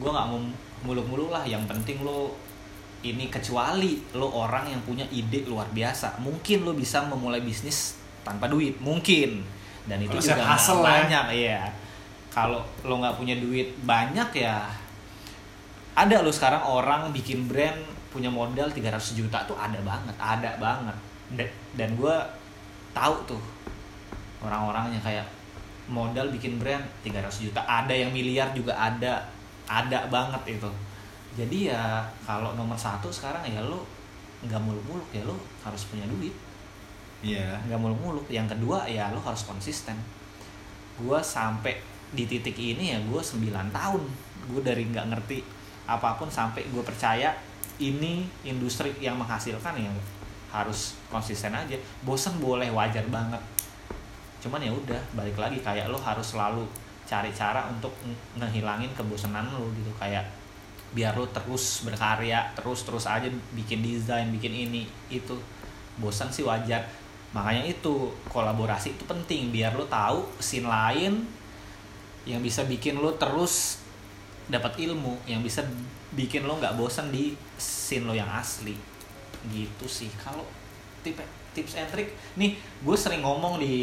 [0.00, 0.40] Gue nggak mau
[0.88, 1.44] muluk-muluk lah.
[1.44, 2.32] Yang penting lo
[3.04, 6.18] ini kecuali lo orang yang punya ide luar biasa.
[6.24, 8.80] Mungkin lo bisa memulai bisnis tanpa duit.
[8.80, 9.44] Mungkin.
[9.86, 10.86] Dan itu Kalau juga hustle ya.
[10.88, 11.62] banyak iya.
[12.32, 14.64] Kalau lo nggak punya duit banyak ya
[15.96, 17.80] ada lo sekarang orang bikin brand
[18.16, 20.96] punya modal 300 juta tuh ada banget ada banget.
[21.76, 22.16] Dan, gue
[22.96, 23.42] tahu tuh
[24.40, 25.28] orang-orangnya kayak
[25.92, 29.28] modal bikin brand 300 juta ada yang miliar juga ada
[29.68, 30.70] ada banget itu.
[31.36, 33.84] Jadi ya kalau nomor satu sekarang ya lo
[34.48, 36.32] nggak muluk-muluk ya lo harus punya duit.
[37.20, 37.60] Iya.
[37.68, 38.24] nggak muluk-muluk.
[38.32, 40.00] Yang kedua ya lo harus konsisten.
[40.96, 41.76] Gue sampai
[42.16, 43.44] di titik ini ya gue 9
[43.76, 44.02] tahun.
[44.48, 45.38] Gue dari nggak ngerti
[45.86, 47.30] apa pun sampai gue percaya
[47.76, 49.92] ini industri yang menghasilkan ya
[50.52, 51.76] harus konsisten aja.
[52.00, 53.40] Bosen boleh wajar banget.
[54.40, 56.64] Cuman ya udah balik lagi kayak lo harus selalu
[57.06, 59.92] cari cara untuk nge- ngehilangin kebosanan lo gitu.
[60.00, 60.24] Kayak
[60.96, 65.36] biar lo terus berkarya terus terus aja bikin desain bikin ini itu.
[66.00, 66.84] Bosan sih wajar.
[67.36, 69.52] Makanya itu kolaborasi itu penting.
[69.52, 71.26] Biar lo tahu scene lain
[72.24, 73.84] yang bisa bikin lo terus
[74.46, 75.62] dapat ilmu yang bisa
[76.08, 78.76] bikin lo nggak bosan di scene lo yang asli
[79.46, 80.46] gitu sih kalau
[81.00, 81.18] tip
[81.50, 83.74] tips and trick nih gue sering ngomong di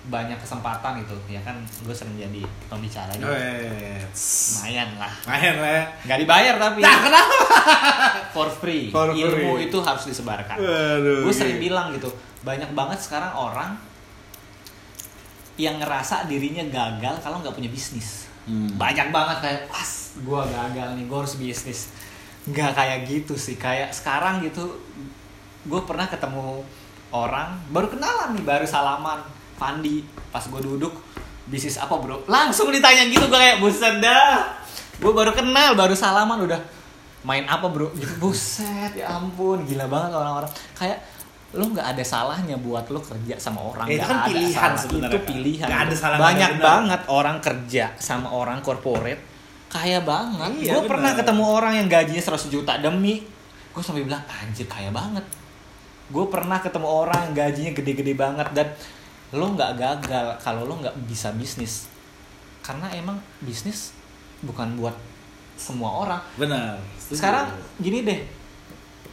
[0.00, 4.22] banyak kesempatan gitu ya kan gue sering jadi pembicara gitu Wets.
[4.56, 5.84] lumayan lah Main lah ya.
[6.06, 7.36] nggak dibayar tapi Nah, kenapa?
[8.34, 9.68] for free For ilmu free.
[9.68, 11.28] itu harus disebarkan Waduh.
[11.28, 11.62] gue sering iya.
[11.62, 12.08] bilang gitu
[12.40, 13.76] banyak banget sekarang orang
[15.56, 18.64] yang ngerasa dirinya gagal kalau nggak punya bisnis Hmm.
[18.72, 21.92] banyak banget kayak pas gue gagal nih gue harus bisnis.
[22.48, 24.72] Nggak kayak gitu sih kayak sekarang gitu
[25.68, 26.64] gue pernah ketemu
[27.12, 29.20] orang baru kenalan nih baru salaman.
[29.58, 30.94] Pandi pas gue duduk
[31.50, 32.22] bisnis apa bro?
[32.30, 34.46] Langsung ditanya gitu gue kayak buset dah.
[35.02, 36.60] Gue baru kenal baru salaman udah
[37.26, 37.90] main apa bro?
[37.92, 40.50] Gitu buset ya ampun gila banget orang-orang.
[40.78, 41.02] Kayak
[41.48, 44.72] lo nggak ada salahnya buat lo kerja sama orang Ya, itu nggak kan ada pilihan
[44.76, 45.28] sebenarnya, itu kan.
[45.32, 46.64] pilihan Nggak ada salah, banyak benar.
[46.68, 49.22] banget orang kerja sama orang corporate
[49.68, 50.50] kaya banget.
[50.64, 53.24] Iya, gue pernah ketemu orang yang gajinya 100 juta demi.
[53.72, 55.24] Gue sampai bilang anjir kaya banget.
[56.08, 58.68] Gue pernah ketemu orang yang gajinya gede-gede banget dan
[59.28, 61.84] lo nggak gagal kalau lo nggak bisa bisnis.
[62.64, 63.92] Karena emang bisnis
[64.40, 64.96] bukan buat
[65.60, 66.22] semua orang.
[66.40, 66.80] Benar.
[66.96, 67.18] setuju.
[67.20, 67.46] sekarang
[67.76, 68.20] gini deh.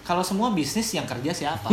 [0.05, 1.65] Kalau semua bisnis yang kerja siapa?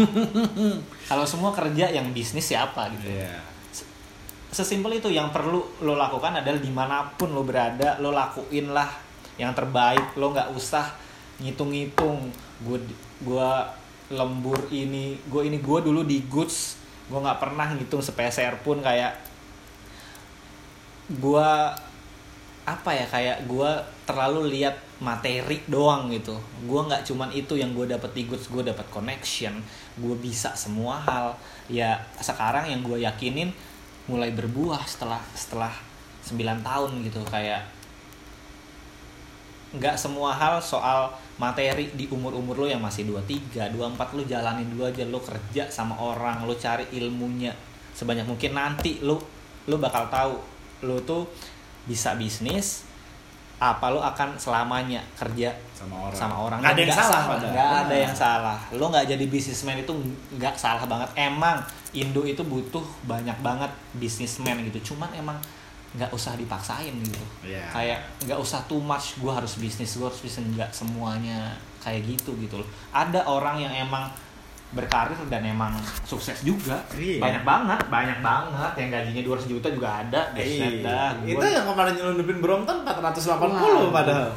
[1.11, 3.13] Kalau semua kerja yang bisnis siapa gitu?
[3.13, 3.52] Iya.
[4.53, 8.93] Sesimpel itu yang perlu lo lakukan adalah di mana pun lo berada lo lakuin lah
[9.41, 10.13] yang terbaik.
[10.21, 10.93] Lo nggak usah
[11.41, 12.29] ngitung-ngitung
[12.63, 12.79] gue
[13.25, 13.65] gua
[14.13, 16.77] lembur ini gue ini gue dulu di goods
[17.09, 19.17] gue nggak pernah ngitung sepeser pun kayak
[21.09, 21.49] gue
[22.63, 23.71] apa ya kayak gue
[24.07, 26.39] terlalu lihat materi doang gitu.
[26.69, 29.65] Gue nggak cuman itu yang gue dapet di goods gue dapet connection
[29.99, 31.35] gue bisa semua hal.
[31.67, 33.51] Ya sekarang yang gue yakinin
[34.11, 35.73] mulai berbuah setelah setelah
[36.27, 37.21] 9 tahun gitu.
[37.27, 37.67] Kayak
[39.73, 44.85] nggak semua hal soal materi di umur-umur lo yang masih 23, 24 lo jalanin dulu
[44.87, 45.05] aja.
[45.09, 47.55] Lo kerja sama orang, lo cari ilmunya.
[47.93, 49.21] Sebanyak mungkin nanti lo
[49.67, 50.35] lo bakal tahu
[50.83, 51.31] lo tuh
[51.87, 52.83] bisa bisnis
[53.63, 56.15] apa lo akan selamanya kerja Sama orang.
[56.15, 59.93] sama orang Nggak ada yang salah nggak ada yang salah lo nggak jadi bisnismen itu
[60.33, 61.59] nggak salah banget emang
[61.93, 65.37] Indo itu butuh banyak banget bisnismen gitu cuman emang
[65.93, 67.69] nggak usah dipaksain gitu Iya.
[67.69, 72.33] kayak nggak usah too much gue harus bisnis gue harus bisnis nggak semuanya kayak gitu
[72.39, 74.09] gitu loh ada orang yang emang
[74.73, 77.21] berkarir dan emang sukses juga Iya.
[77.21, 81.13] banyak banget banyak banget yang gajinya 200 juta juga ada Iya.
[81.29, 83.93] Itu yang kemarin nyelundupin Brompton 480 Waduh.
[83.93, 84.33] padahal.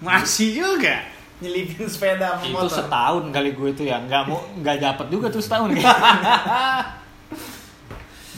[0.00, 1.00] Masih juga.
[1.36, 2.72] Nyelipin sepeda sama itu motor.
[2.72, 4.00] setahun kali gue itu ya.
[4.00, 5.72] Nggak mau nggak dapet juga tuh setahun.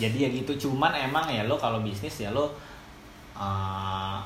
[0.02, 0.68] Jadi ya gitu.
[0.68, 2.50] Cuman emang ya lo kalau bisnis ya lo
[3.38, 4.18] uh,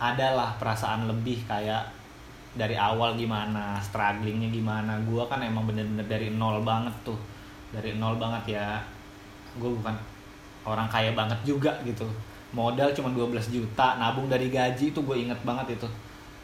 [0.00, 1.84] adalah perasaan lebih kayak
[2.52, 5.00] dari awal gimana strugglingnya gimana.
[5.08, 7.16] Gue kan emang bener-bener dari nol banget tuh.
[7.72, 8.76] Dari nol banget ya.
[9.56, 9.96] Gue bukan
[10.68, 12.06] orang kaya banget juga gitu
[12.52, 15.88] modal cuma 12 juta nabung dari gaji itu gue inget banget itu.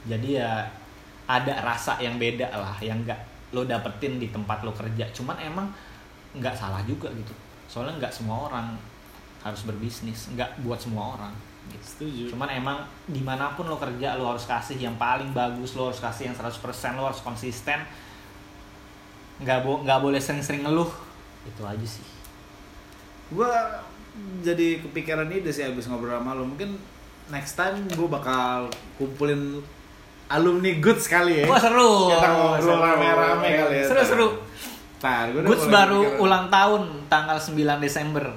[0.08, 0.64] Jadi ya
[1.28, 5.04] ada rasa yang beda lah yang nggak lo dapetin di tempat lo kerja.
[5.12, 5.68] Cuman emang
[6.36, 7.32] nggak salah juga gitu.
[7.68, 8.76] Soalnya nggak semua orang
[9.44, 11.32] harus berbisnis nggak buat semua orang
[11.68, 11.84] gitu.
[11.84, 12.22] Setuju.
[12.32, 16.00] cuman emang di mana pun lo kerja lo harus kasih yang paling bagus lo harus
[16.00, 17.84] kasih yang 100% lo harus konsisten.
[19.38, 20.90] Nggak bo nggak boleh sering-sering ngeluh.
[21.44, 22.04] Itu aja sih.
[23.28, 23.52] Gue
[24.40, 26.44] jadi kepikiran ide sih abis ngobrol sama lo.
[26.46, 26.78] Mungkin
[27.28, 29.60] next time gue bakal kumpulin
[30.28, 31.46] alumni good sekali ya.
[31.48, 33.86] wah seru Kita ngobrol rame-rame kali ya.
[33.88, 34.28] seru seru
[34.98, 38.34] Nah, Goods baru ulang tahun tanggal 9 Desember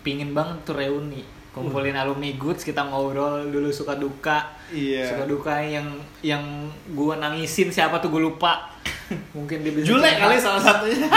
[0.00, 1.20] pingin banget tuh reuni
[1.60, 4.38] kumpulin alumni goods kita ngobrol dulu suka duka
[4.68, 5.08] Iya.
[5.08, 5.86] suka duka yang
[6.20, 6.44] yang
[6.90, 8.68] gua nangisin siapa tuh gue lupa
[9.34, 11.08] mungkin dia bisa Jule kali salah satunya.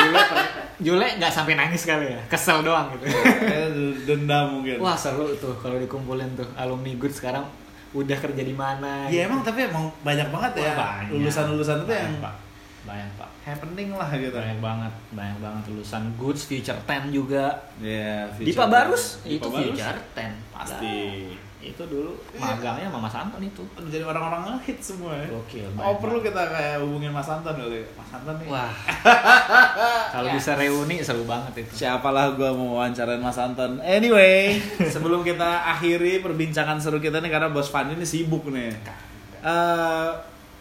[0.78, 3.06] Jule nggak sampai nangis kali ya kesel doang gitu
[3.44, 3.68] Eh,
[4.04, 4.78] Dendam mungkin.
[4.78, 7.44] wah seru tuh kalau dikumpulin tuh alumni goods sekarang
[7.92, 9.28] udah kerja di mana Iya gitu.
[9.28, 11.12] emang tapi emang banyak banget ya Wah, banyak.
[11.14, 12.34] lulusan-lulusan itu Banyak, yang.
[12.82, 14.34] Banyak pak happening lah gitu.
[14.34, 19.62] banyak banget banyak banget lulusan goods future 10 juga Iya, Dipa Barus Dipa itu Barus.
[19.70, 20.98] future 10 Pasti.
[21.62, 25.30] itu dulu magangnya sama Mas Anton itu Jadi orang-orang ngehit semua ya.
[25.30, 27.86] Gokil, Oh perlu kita kayak hubungin Mas Anton kali.
[27.94, 28.48] Mas Anton nih.
[28.50, 28.74] wah
[30.14, 33.78] kalau bisa reuni seru banget itu Siapalah gua mau wawancarain Mas Anton.
[33.80, 34.58] Anyway,
[34.94, 38.74] sebelum kita akhiri perbincangan seru kita nih karena Bos Fan ini sibuk nih.
[39.40, 40.10] Eh,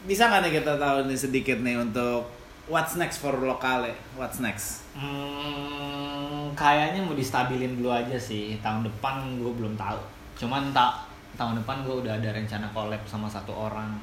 [0.09, 2.24] bisa nggak nih kita tahu nih sedikit nih untuk
[2.70, 3.92] what's next for lokale?
[4.16, 4.86] What's next?
[4.96, 8.57] Hmm, kayaknya mau distabilin dulu aja sih.
[8.62, 10.01] Tahun depan gue belum tahu.
[10.38, 11.05] Cuman tak
[11.36, 13.98] tahun depan gue udah ada rencana collab sama satu orang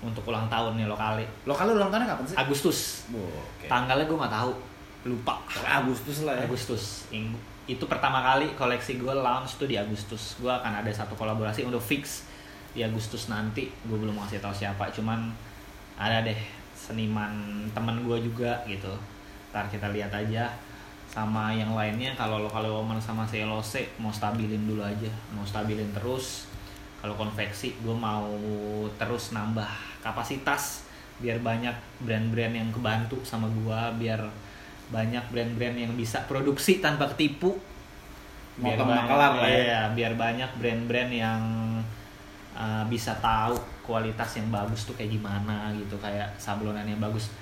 [0.00, 1.26] untuk ulang tahun nih lokali.
[1.44, 2.36] Lokale ulang tahunnya kapan sih?
[2.38, 2.78] Agustus.
[3.12, 3.68] Oh, Oke.
[3.68, 4.52] Tanggalnya gue nggak tahu.
[5.10, 5.34] Lupa.
[5.66, 6.46] Agustus lah ya.
[6.48, 7.10] Agustus.
[7.68, 10.40] Itu pertama kali koleksi gue launch tuh di Agustus.
[10.40, 12.31] Gue akan ada satu kolaborasi untuk fix
[12.72, 13.68] di Agustus nanti.
[13.84, 14.88] Gue belum mau kasih tahu siapa.
[14.92, 15.32] Cuman
[15.96, 16.38] ada deh
[16.74, 18.92] seniman temen gue juga gitu.
[19.52, 20.50] Ntar kita lihat aja
[21.12, 26.48] sama yang lainnya kalau lokal woman sama CLOC mau stabilin dulu aja mau stabilin terus
[27.04, 28.32] kalau konveksi gue mau
[28.96, 29.68] terus nambah
[30.00, 30.88] kapasitas
[31.20, 34.24] biar banyak brand-brand yang kebantu sama gue biar
[34.88, 37.60] banyak brand-brand yang bisa produksi tanpa ketipu
[38.56, 39.48] biar banyak, lah ya.
[39.48, 41.40] iya, biar banyak brand-brand yang
[42.56, 47.32] uh, bisa tahu kualitas yang bagus tuh kayak gimana gitu kayak sablonan yang bagus.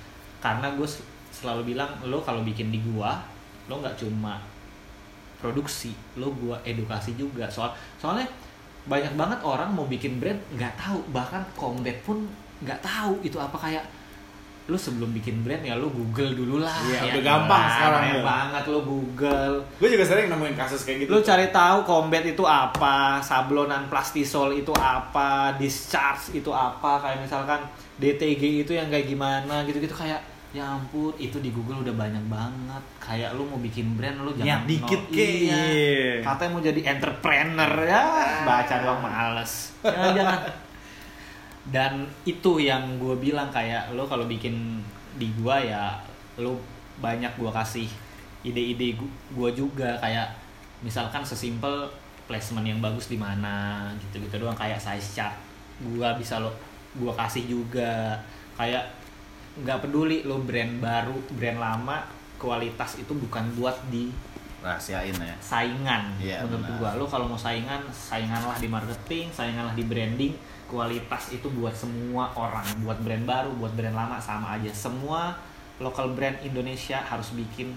[0.40, 0.88] Karena gue
[1.30, 3.22] selalu bilang lo kalau bikin di gua
[3.70, 4.42] lo nggak cuma
[5.38, 7.46] produksi lo gua edukasi juga.
[7.46, 8.26] Soal soalnya
[8.88, 12.26] banyak banget orang mau bikin brand nggak tahu bahkan combat pun
[12.64, 13.84] nggak tahu itu apa kayak
[14.62, 18.02] lu sebelum bikin brand ya lu Google dulu lah Iya, ya udah gampang gila, sekarang
[18.04, 18.22] ya.
[18.22, 21.10] banget lu Google Gue juga sering nemuin kasus kayak gitu.
[21.10, 27.60] lu cari tahu combat itu apa sablonan plastisol itu apa discharge itu apa kayak misalkan
[27.96, 32.82] DTG itu yang kayak gimana gitu-gitu kayak ya ampun itu di Google udah banyak banget
[33.00, 35.28] kayak lu mau bikin brand lu jangan Niat dikit, no- Ki.
[35.46, 36.18] iya.
[36.20, 38.02] Katanya mau jadi entrepreneur ya
[38.42, 39.52] baca doang males
[39.84, 40.38] jangan jangan
[41.68, 44.80] dan itu yang gue bilang kayak lo kalau bikin
[45.20, 46.00] di gua ya
[46.40, 46.56] lo
[47.04, 47.84] banyak gua kasih
[48.40, 50.00] ide-ide gu- gua juga.
[50.00, 50.32] Kayak
[50.80, 51.92] misalkan sesimpel
[52.24, 54.56] placement yang bagus di mana gitu-gitu doang.
[54.56, 55.36] Kayak size chart
[55.84, 56.48] gua bisa lo
[56.96, 58.16] gua kasih juga.
[58.56, 58.88] Kayak
[59.60, 61.96] nggak peduli lo brand baru brand lama
[62.40, 64.08] kualitas itu bukan buat di
[64.60, 65.34] rahasiain ya.
[65.40, 66.76] saingan Iya, menurut benar.
[66.76, 70.32] gua lo kalau mau saingan sainganlah di marketing sainganlah di branding
[70.66, 75.34] kualitas itu buat semua orang buat brand baru buat brand lama sama aja semua
[75.76, 77.72] lokal brand Indonesia harus bikin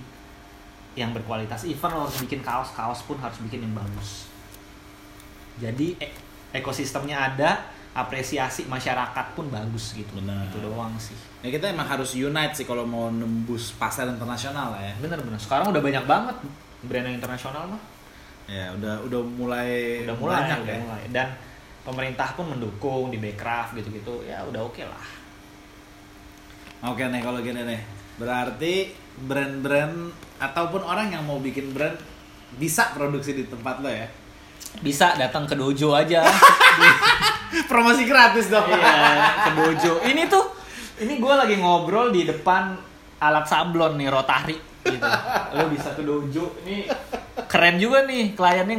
[0.93, 4.29] yang berkualitas even lo harus bikin kaos kaos pun harus bikin yang bagus
[5.55, 6.13] jadi e-
[6.53, 10.49] ekosistemnya ada apresiasi masyarakat pun bagus gitu Benar.
[10.49, 14.93] itu doang sih Ya kita emang harus unite sih kalau mau nembus pasar internasional ya.
[14.97, 16.35] bener-bener sekarang udah banyak banget
[16.83, 17.81] brand yang internasional mah
[18.43, 20.81] Ya udah udah mulai udah mulai banyak udah ya.
[20.83, 21.27] mulai dan
[21.81, 25.05] pemerintah pun mendukung di Backcraft gitu-gitu ya udah oke lah
[26.83, 27.79] Oke nih kalau gini nih.
[28.13, 31.95] Berarti brand-brand ataupun orang yang mau bikin brand
[32.53, 34.03] bisa produksi di tempat lo ya.
[34.81, 36.25] bisa datang ke dojo aja
[37.69, 38.65] Promosi gratis dong.
[38.67, 40.43] iya ke dojo ini tuh
[40.99, 42.73] ini gue lagi ngobrol di depan
[43.17, 45.07] alat sablon nih rotari gitu.
[45.51, 46.85] Lo bisa ke dojo ini
[47.45, 48.77] keren juga nih kliennya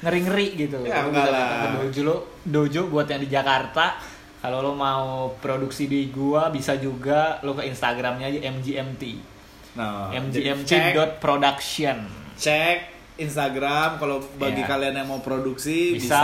[0.00, 0.76] ngeri ngeri gitu.
[0.82, 3.96] Ya, Lo bisa ke dojo lo dojo buat yang di Jakarta.
[4.38, 9.02] Kalau lo mau produksi di gua bisa juga lo ke Instagramnya aja mgmt
[9.74, 11.96] Nah, mgmt.production
[12.34, 12.78] cek.
[13.14, 14.68] Instagram kalau bagi Iya.
[14.68, 16.02] kalian yang mau produksi bisa.
[16.02, 16.22] bisa.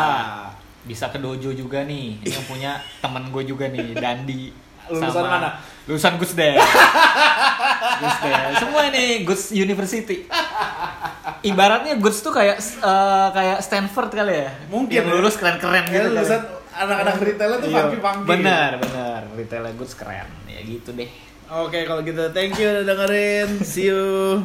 [0.80, 2.18] Bisa ke dojo juga nih.
[2.18, 4.50] Ini yang punya temen gue juga nih Dandi
[4.90, 5.50] Lulusan mana?
[5.82, 6.54] lulusan Gusde
[8.00, 10.26] Gusde semua ini Gus University
[11.42, 15.12] ibaratnya Gus tuh kayak eh, kayak Stanford kali ya Mungkin yang ya.
[15.12, 16.14] lulus keren-keren Ya, gitu kali.
[16.14, 18.26] lulusan anak-anak retailnya tuh Iya, funky-funky.
[18.28, 21.10] benar benar retailnya Gus keren ya gitu deh
[21.50, 23.58] Oke kalau gitu thank you udah dengerin.
[23.60, 24.38] See you.